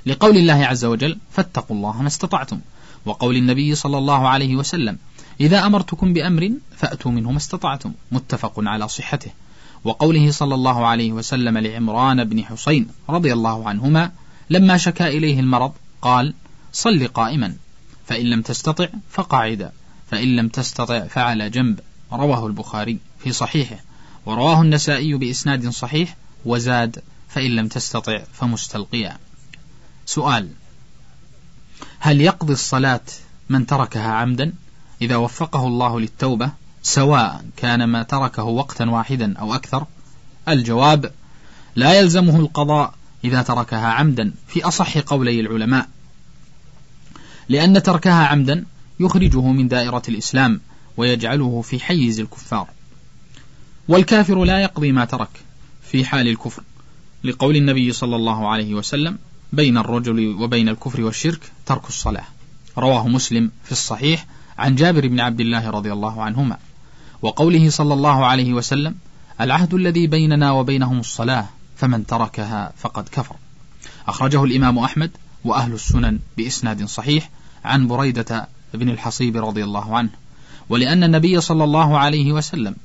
لقول 0.05 0.37
الله 0.37 0.65
عز 0.65 0.85
وجل 0.85 1.17
فاتقوا 1.31 1.75
الله 1.75 2.01
ما 2.01 2.07
استطعتم. 2.07 2.59
وقول 3.05 3.35
النبي 3.35 3.75
صلى 3.75 3.97
الله 3.97 4.27
عليه 4.27 4.55
وسلم 4.55 4.97
إذا 5.43 5.65
أمرتكم 5.65 6.13
بأمر 6.13 6.51
فأتوا 6.77 7.11
منه 7.11 7.31
ما 7.31 7.37
استطعتم. 7.37 7.93
متفق 8.11 8.53
على 8.57 8.87
صحته. 8.87 9.31
وقوله 9.83 10.31
صلى 10.31 10.55
الله 10.55 10.87
عليه 10.87 11.11
وسلم 11.11 11.57
لعمران 11.57 12.23
بن 12.23 12.45
حسين 12.45 12.87
رضي 13.09 13.33
الله 13.33 13.69
عنهما 13.69 14.11
لما 14.49 14.77
شكا 14.77 15.07
إليه 15.07 15.39
المرض 15.39 15.71
قال 16.01 16.33
صل 16.73 17.07
قائما. 17.07 17.55
فإن 18.07 18.25
لم 18.25 18.41
تستطع 18.41 18.87
فقاعدا. 19.09 19.71
فإن 20.11 20.35
لم 20.35 20.47
تستطع 20.47 21.07
فعلى 21.07 21.49
جنب. 21.49 21.79
رواه 22.11 22.47
البخاري 22.47 22.97
في 23.19 23.31
صحيحه. 23.31 23.79
ورواه 24.25 24.61
النسائي 24.61 25.13
بإسناد 25.13 25.69
صحيح 25.69 26.15
وزاد. 26.45 27.03
فإن 27.29 27.55
لم 27.55 27.67
تستطع 27.67 28.23
فمستلقيا. 28.33 29.17
سؤال 30.05 30.49
هل 31.99 32.21
يقضي 32.21 32.53
الصلاة 32.53 33.01
من 33.49 33.65
تركها 33.65 34.11
عمدا؟ 34.11 34.53
إذا 35.01 35.15
وفقه 35.15 35.67
الله 35.67 35.99
للتوبة 35.99 36.51
سواء 36.83 37.45
كان 37.57 37.83
ما 37.83 38.03
تركه 38.03 38.43
وقتا 38.43 38.85
واحدا 38.85 39.37
أو 39.37 39.53
أكثر 39.53 39.85
الجواب 40.47 41.11
لا 41.75 41.99
يلزمه 41.99 42.39
القضاء 42.39 42.93
إذا 43.23 43.41
تركها 43.41 43.87
عمدا 43.87 44.33
في 44.47 44.63
أصح 44.63 44.97
قولي 44.97 45.39
العلماء. 45.39 45.87
لأن 47.49 47.83
تركها 47.83 48.27
عمدا 48.27 48.65
يخرجه 48.99 49.41
من 49.41 49.67
دائرة 49.67 50.01
الإسلام 50.09 50.61
ويجعله 50.97 51.61
في 51.61 51.79
حيز 51.79 52.19
الكفار. 52.19 52.67
والكافر 53.87 54.43
لا 54.43 54.61
يقضي 54.61 54.91
ما 54.91 55.05
ترك 55.05 55.29
في 55.83 56.05
حال 56.05 56.27
الكفر 56.27 56.63
لقول 57.23 57.55
النبي 57.55 57.93
صلى 57.93 58.15
الله 58.15 58.49
عليه 58.49 58.73
وسلم 58.73 59.17
بين 59.53 59.77
الرجل 59.77 60.35
وبين 60.39 60.69
الكفر 60.69 61.01
والشرك 61.01 61.51
ترك 61.65 61.87
الصلاة. 61.87 62.25
رواه 62.77 63.07
مسلم 63.07 63.51
في 63.63 63.71
الصحيح 63.71 64.25
عن 64.63 64.75
جابر 64.75 65.07
بن 65.07 65.19
عبد 65.19 65.39
الله 65.39 65.69
رضي 65.69 65.93
الله 65.93 66.23
عنهما 66.23 66.57
وقوله 67.21 67.69
صلى 67.69 67.93
الله 67.93 68.25
عليه 68.25 68.53
وسلم 68.53 68.95
العهد 69.41 69.73
الذي 69.73 70.07
بيننا 70.07 70.51
وبينهم 70.51 70.99
الصلاة 70.99 71.45
فمن 71.75 72.05
تركها 72.05 72.73
فقد 72.77 73.09
كفر. 73.09 73.35
أخرجه 74.07 74.43
الإمام 74.43 74.79
أحمد 74.79 75.11
وأهل 75.45 75.73
السنن 75.73 76.19
بإسناد 76.37 76.85
صحيح 76.85 77.29
عن 77.65 77.87
بريدة 77.87 78.47
بن 78.73 78.89
الحصيب 78.89 79.37
رضي 79.37 79.63
الله 79.63 79.97
عنه 79.97 80.09
ولأن 80.69 81.03
النبي 81.03 81.41
صلى 81.41 81.63
الله 81.63 81.97
عليه 81.97 82.31
وسلم 82.31 82.75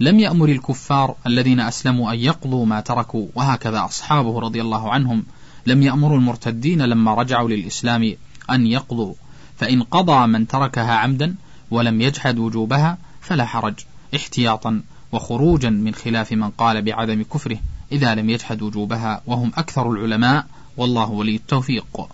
لم 0.00 0.18
يأمر 0.18 0.48
الكفار 0.48 1.14
الذين 1.26 1.60
أسلموا 1.60 2.12
أن 2.12 2.18
يقضوا 2.18 2.66
ما 2.66 2.80
تركوا 2.80 3.26
وهكذا 3.34 3.84
أصحابه 3.84 4.40
رضي 4.40 4.60
الله 4.60 4.92
عنهم 4.92 5.24
لم 5.66 5.82
يأمروا 5.82 6.18
المرتدين 6.18 6.82
لما 6.82 7.14
رجعوا 7.14 7.48
للإسلام 7.48 8.14
أن 8.50 8.66
يقضوا 8.66 9.14
فإن 9.58 9.82
قضى 9.82 10.26
من 10.26 10.46
تركها 10.46 10.94
عمدا 10.94 11.34
ولم 11.70 12.00
يجحد 12.00 12.38
وجوبها 12.38 12.98
فلا 13.20 13.44
حرج 13.44 13.74
احتياطا 14.14 14.82
وخروجا 15.12 15.70
من 15.70 15.94
خلاف 15.94 16.32
من 16.32 16.50
قال 16.50 16.82
بعدم 16.82 17.22
كفره 17.22 17.58
إذا 17.92 18.14
لم 18.14 18.30
يجحد 18.30 18.62
وجوبها 18.62 19.22
وهم 19.26 19.52
أكثر 19.56 19.92
العلماء 19.92 20.46
والله 20.76 21.10
ولي 21.10 21.36
التوفيق. 21.36 22.08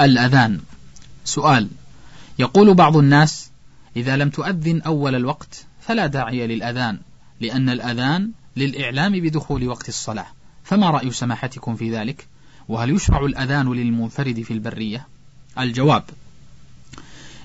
الأذان. 0.00 0.60
سؤال. 1.24 1.68
يقول 2.38 2.74
بعض 2.74 2.96
الناس 2.96 3.50
إذا 3.96 4.16
لم 4.16 4.30
تؤذن 4.30 4.82
أول 4.82 5.14
الوقت 5.14 5.66
فلا 5.80 6.06
داعي 6.06 6.46
للأذان 6.46 6.98
لأن 7.40 7.68
الأذان 7.68 8.30
للإعلام 8.56 9.12
بدخول 9.12 9.68
وقت 9.68 9.88
الصلاة. 9.88 10.26
فما 10.64 10.90
رأي 10.90 11.10
سماحتكم 11.10 11.76
في 11.76 11.96
ذلك؟ 11.96 12.26
وهل 12.68 12.90
يشرع 12.90 13.24
الأذان 13.24 13.72
للمنفرد 13.72 14.42
في 14.42 14.50
البرية؟ 14.50 15.06
الجواب. 15.58 16.02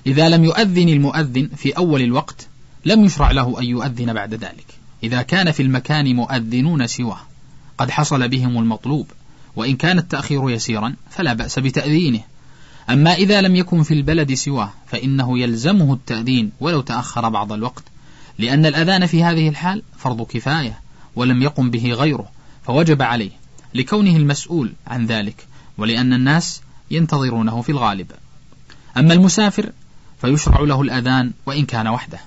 إذا 0.06 0.28
لم 0.28 0.44
يؤذن 0.44 0.88
المؤذن 0.88 1.50
في 1.56 1.76
أول 1.76 2.02
الوقت 2.02 2.48
لم 2.84 3.04
يشرع 3.04 3.30
له 3.30 3.60
أن 3.60 3.64
يؤذن 3.64 4.12
بعد 4.12 4.34
ذلك. 4.34 4.66
إذا 5.02 5.22
كان 5.22 5.50
في 5.52 5.62
المكان 5.62 6.16
مؤذنون 6.16 6.86
سواه 6.86 7.20
قد 7.78 7.90
حصل 7.90 8.28
بهم 8.28 8.58
المطلوب 8.58 9.06
وإن 9.56 9.76
كان 9.76 9.98
التأخير 9.98 10.50
يسيرا 10.50 10.94
فلا 11.10 11.32
بأس 11.32 11.58
بتأذينه. 11.58 12.20
أما 12.90 13.14
إذا 13.14 13.40
لم 13.40 13.56
يكن 13.56 13.82
في 13.82 13.94
البلد 13.94 14.34
سواه 14.34 14.72
فإنه 14.86 15.38
يلزمه 15.38 15.94
التأذين 15.94 16.52
ولو 16.60 16.80
تأخر 16.80 17.28
بعض 17.28 17.52
الوقت. 17.52 17.84
لأن 18.38 18.66
الأذان 18.66 19.06
في 19.06 19.24
هذه 19.24 19.48
الحال 19.48 19.82
فرض 19.98 20.22
كفاية 20.22 20.80
ولم 21.16 21.42
يقم 21.42 21.70
به 21.70 21.92
غيره 21.92 22.28
فوجب 22.62 23.02
عليه 23.02 23.30
لكونه 23.74 24.16
المسؤول 24.16 24.72
عن 24.86 25.06
ذلك 25.06 25.46
ولأن 25.78 26.12
الناس 26.12 26.60
ينتظرونه 26.90 27.62
في 27.62 27.72
الغالب. 27.72 28.06
أما 28.96 29.14
المسافر 29.14 29.72
فيشرع 30.20 30.60
له 30.60 30.82
الأذان 30.82 31.32
وإن 31.46 31.64
كان 31.64 31.88
وحده. 31.88 32.20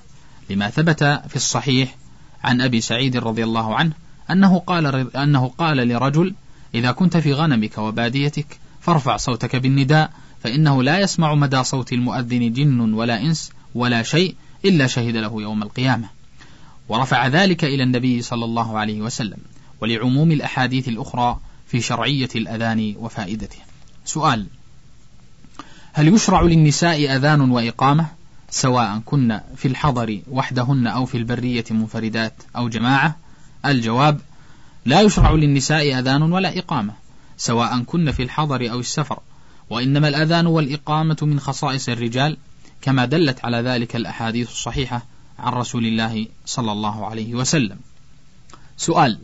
لما 0.50 0.70
ثبت 0.70 1.04
في 1.04 1.36
الصحيح 1.36 1.96
عن 2.44 2.60
أبي 2.60 2.80
سعيد 2.80 3.16
رضي 3.16 3.44
الله 3.44 3.76
عنه 3.76 3.92
أنه 4.30 4.58
قال, 4.58 5.16
أنه 5.16 5.48
قال 5.58 5.76
لرجل 5.76 6.34
إذا 6.74 6.92
كنت 6.92 7.16
في 7.16 7.32
غنمك 7.32 7.78
وباديتك 7.78 8.58
فارفع 8.80 9.16
صوتك 9.16 9.56
بالنداء 9.56 10.10
فإنه 10.42 10.82
لا 10.82 11.00
يسمع 11.00 11.34
مدى 11.34 11.64
صوت 11.64 11.92
المؤذن 11.92 12.52
جن 12.52 12.94
ولا 12.94 13.22
إنس 13.22 13.50
ولا 13.74 14.02
شيء 14.02 14.34
إلا 14.64 14.86
شهد 14.86 15.16
له 15.16 15.42
يوم 15.42 15.62
القيامة. 15.62 16.08
ورفع 16.88 17.26
ذلك 17.26 17.64
إلى 17.64 17.82
النبي 17.82 18.22
صلى 18.22 18.44
الله 18.44 18.78
عليه 18.78 19.00
وسلم 19.00 19.38
ولعموم 19.80 20.32
الأحاديث 20.32 20.88
الأخرى 20.88 21.40
في 21.66 21.80
شرعية 21.80 22.28
الأذان 22.36 22.94
وفائدته. 22.98 23.58
سؤال 24.04 24.46
هل 25.96 26.08
يشرع 26.08 26.42
للنساء 26.42 27.16
أذان 27.16 27.40
وإقامة؟ 27.40 28.06
سواء 28.50 29.02
كن 29.04 29.40
في 29.56 29.68
الحضر 29.68 30.20
وحدهن 30.30 30.86
أو 30.86 31.06
في 31.06 31.18
البرية 31.18 31.64
منفردات 31.70 32.34
أو 32.56 32.68
جماعة؟ 32.68 33.16
الجواب 33.66 34.20
لا 34.86 35.00
يشرع 35.00 35.30
للنساء 35.32 35.98
أذان 35.98 36.22
ولا 36.22 36.58
إقامة 36.58 36.94
سواء 37.36 37.82
كن 37.82 38.12
في 38.12 38.22
الحضر 38.22 38.70
أو 38.70 38.80
السفر. 38.80 39.20
وإنما 39.70 40.08
الأذان 40.08 40.46
والإقامة 40.46 41.16
من 41.22 41.40
خصائص 41.40 41.88
الرجال 41.88 42.36
كما 42.82 43.04
دلت 43.04 43.44
على 43.44 43.56
ذلك 43.56 43.96
الأحاديث 43.96 44.50
الصحيحة 44.50 45.02
عن 45.38 45.52
رسول 45.52 45.86
الله 45.86 46.26
صلى 46.46 46.72
الله 46.72 47.06
عليه 47.06 47.34
وسلم. 47.34 47.76
سؤال 48.76 49.18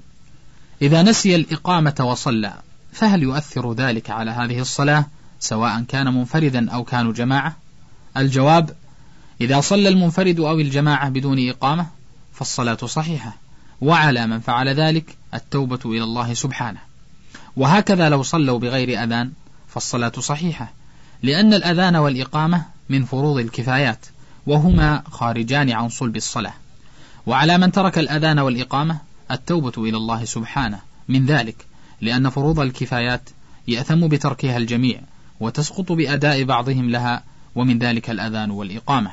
إذا 0.83 1.03
نسي 1.03 1.37
الإقامة 1.37 1.95
وصلى 2.01 2.55
فهل 2.93 3.23
يؤثر 3.23 3.73
ذلك 3.73 4.11
على 4.11 4.31
هذه 4.31 4.61
الصلاة؟ 4.61 5.05
سواء 5.41 5.83
كان 5.83 6.15
منفردا 6.15 6.71
أو 6.71 6.85
كانوا 6.85 7.13
جماعة. 7.13 7.57
الجواب 8.17 8.71
إذا 9.41 9.61
صلى 9.61 9.89
المنفرد 9.89 10.41
أو 10.41 10.61
الجماعة 10.61 11.09
بدون 11.09 11.49
إقامة 11.49 11.87
فالصلاة 12.33 12.77
صحيحة 12.77 13.37
وعلى 13.81 14.27
من 14.27 14.41
فعل 14.41 14.69
ذلك 14.69 15.17
التوبة 15.35 15.81
إلى 15.85 16.03
الله 16.03 16.35
سبحانه. 16.35 16.81
وهكذا 17.57 18.09
لو 18.09 18.23
صلوا 18.23 18.59
بغير 18.59 19.05
أذان 19.05 19.33
فالصلاة 19.69 20.13
صحيحة 20.19 20.73
لأن 21.23 21.55
الأذان 21.55 21.97
والإقامة 21.97 22.65
من 22.89 23.05
فروض 23.05 23.39
الكفايات 23.39 24.07
وهما 24.47 25.03
خارجان 25.11 25.71
عن 25.71 25.89
صلب 25.89 26.17
الصلاة. 26.17 26.55
وعلى 27.27 27.59
من 27.59 27.73
ترك 27.73 27.99
الأذان 27.99 28.39
والإقامة 28.39 28.99
التوبة 29.31 29.73
إلى 29.79 29.97
الله 29.97 30.25
سبحانه. 30.25 30.81
من 31.09 31.27
ذلك 31.27 31.67
لأن 32.01 32.29
فروض 32.29 32.61
الكفايات 32.61 33.31
يأثم 33.69 34.09
بتركها 34.09 34.57
الجميع. 34.57 35.01
وتسقط 35.41 35.93
بأداء 35.93 36.45
بعضهم 36.45 36.91
لها 36.91 37.23
ومن 37.55 37.79
ذلك 37.79 38.11
الأذان 38.11 38.51
والإقامة. 38.51 39.11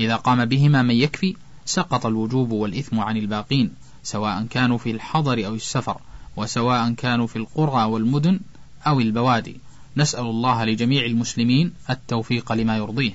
إذا 0.00 0.16
قام 0.16 0.44
بهما 0.44 0.82
من 0.82 0.94
يكفي 0.94 1.36
سقط 1.64 2.06
الوجوب 2.06 2.50
والإثم 2.50 3.00
عن 3.00 3.16
الباقين 3.16 3.72
سواء 4.02 4.46
كانوا 4.50 4.78
في 4.78 4.90
الحضر 4.90 5.46
أو 5.46 5.54
السفر 5.54 6.00
وسواء 6.36 6.92
كانوا 6.92 7.26
في 7.26 7.36
القرى 7.36 7.84
والمدن 7.84 8.40
أو 8.86 9.00
البوادي. 9.00 9.56
نسأل 9.96 10.24
الله 10.24 10.64
لجميع 10.64 11.04
المسلمين 11.04 11.72
التوفيق 11.90 12.52
لما 12.52 12.76
يرضيه. 12.76 13.12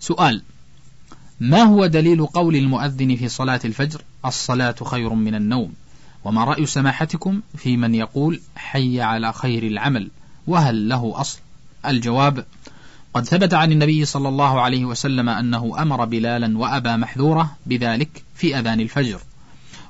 سؤال 0.00 0.42
ما 1.40 1.62
هو 1.62 1.86
دليل 1.86 2.26
قول 2.26 2.56
المؤذن 2.56 3.16
في 3.16 3.28
صلاة 3.28 3.60
الفجر؟ 3.64 4.02
الصلاة 4.24 4.74
خير 4.82 5.14
من 5.14 5.34
النوم. 5.34 5.72
وما 6.24 6.44
رأي 6.44 6.66
سماحتكم 6.66 7.40
في 7.56 7.76
من 7.76 7.94
يقول 7.94 8.40
حي 8.56 9.00
على 9.00 9.32
خير 9.32 9.62
العمل؟ 9.62 10.10
وهل 10.46 10.88
له 10.88 11.20
أصل؟ 11.20 11.38
الجواب 11.86 12.44
قد 13.14 13.24
ثبت 13.24 13.54
عن 13.54 13.72
النبي 13.72 14.04
صلى 14.04 14.28
الله 14.28 14.60
عليه 14.60 14.84
وسلم 14.84 15.28
أنه 15.28 15.82
أمر 15.82 16.04
بلالا 16.04 16.58
وأبا 16.58 16.96
محذورة 16.96 17.56
بذلك 17.66 18.22
في 18.34 18.58
أذان 18.58 18.80
الفجر. 18.80 19.20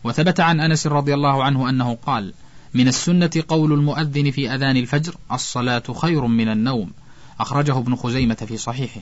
وثبت 0.05 0.41
عن 0.41 0.61
أنس 0.61 0.87
رضي 0.87 1.15
الله 1.15 1.45
عنه 1.45 1.69
أنه 1.69 1.99
قال 2.07 2.33
من 2.75 2.89
السنة 2.89 3.31
قول 3.49 3.73
المؤذن 3.73 4.31
في 4.31 4.55
أذان 4.55 4.77
الفجر 4.77 5.15
الصلاة 5.33 5.83
خير 5.95 6.27
من 6.27 6.49
النوم 6.49 6.91
أخرجه 7.41 7.79
ابن 7.79 7.97
خزيمة 7.97 8.35
في 8.35 8.57
صحيحه. 8.57 9.01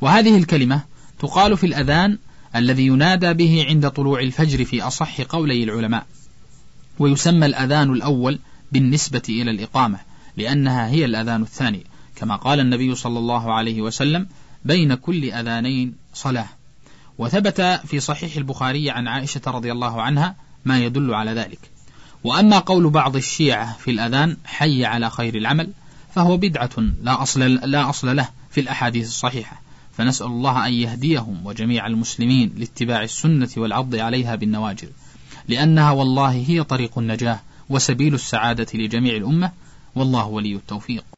وهذه 0.00 0.38
الكلمة 0.38 0.80
تقال 1.18 1.56
في 1.56 1.66
الأذان 1.66 2.18
الذي 2.56 2.86
ينادى 2.86 3.32
به 3.32 3.64
عند 3.68 3.90
طلوع 3.90 4.20
الفجر 4.20 4.64
في 4.64 4.82
أصح 4.82 5.20
قولي 5.20 5.64
العلماء. 5.64 6.06
ويسمى 6.98 7.46
الأذان 7.46 7.92
الأول 7.92 8.38
بالنسبة 8.72 9.22
إلى 9.28 9.50
الإقامة 9.50 9.98
لأنها 10.36 10.88
هي 10.88 11.04
الأذان 11.04 11.42
الثاني. 11.42 11.91
كما 12.16 12.36
قال 12.36 12.60
النبي 12.60 12.94
صلى 12.94 13.18
الله 13.18 13.54
عليه 13.54 13.82
وسلم 13.82 14.26
بين 14.64 14.94
كل 14.94 15.24
أذانين 15.24 15.94
صلاة. 16.14 16.48
وثبت 17.18 17.60
في 17.60 18.00
صحيح 18.00 18.36
البخاري 18.36 18.90
عن 18.90 19.08
عائشة 19.08 19.40
رضي 19.46 19.72
الله 19.72 20.02
عنها 20.02 20.36
ما 20.64 20.84
يدل 20.84 21.14
على 21.14 21.30
ذلك. 21.30 21.58
وأما 22.24 22.58
قول 22.58 22.90
بعض 22.90 23.16
الشيعة 23.16 23.76
في 23.76 23.90
الأذان 23.90 24.36
حي 24.44 24.84
على 24.84 25.10
خير 25.10 25.34
العمل 25.34 25.70
فهو 26.14 26.36
بدعة 26.36 26.70
لا 27.02 27.22
أصل, 27.22 27.40
لا 27.40 27.90
أصل 27.90 28.16
له 28.16 28.28
في 28.50 28.60
الأحاديث 28.60 29.08
الصحيحة. 29.08 29.62
فنسأل 29.96 30.26
الله 30.26 30.66
أن 30.66 30.72
يهديهم 30.72 31.46
وجميع 31.46 31.86
المسلمين 31.86 32.52
لاتباع 32.56 33.02
السنة 33.02 33.48
والعض 33.56 33.94
عليها 33.94 34.34
بالنواجذ. 34.34 34.88
لأنها 35.48 35.90
والله 35.90 36.30
هي 36.30 36.64
طريق 36.64 36.98
النجاة 36.98 37.40
وسبيل 37.68 38.14
السعادة 38.14 38.66
لجميع 38.74 39.16
الأمة. 39.16 39.52
والله 39.94 40.26
ولي 40.26 40.54
التوفيق. 40.54 41.04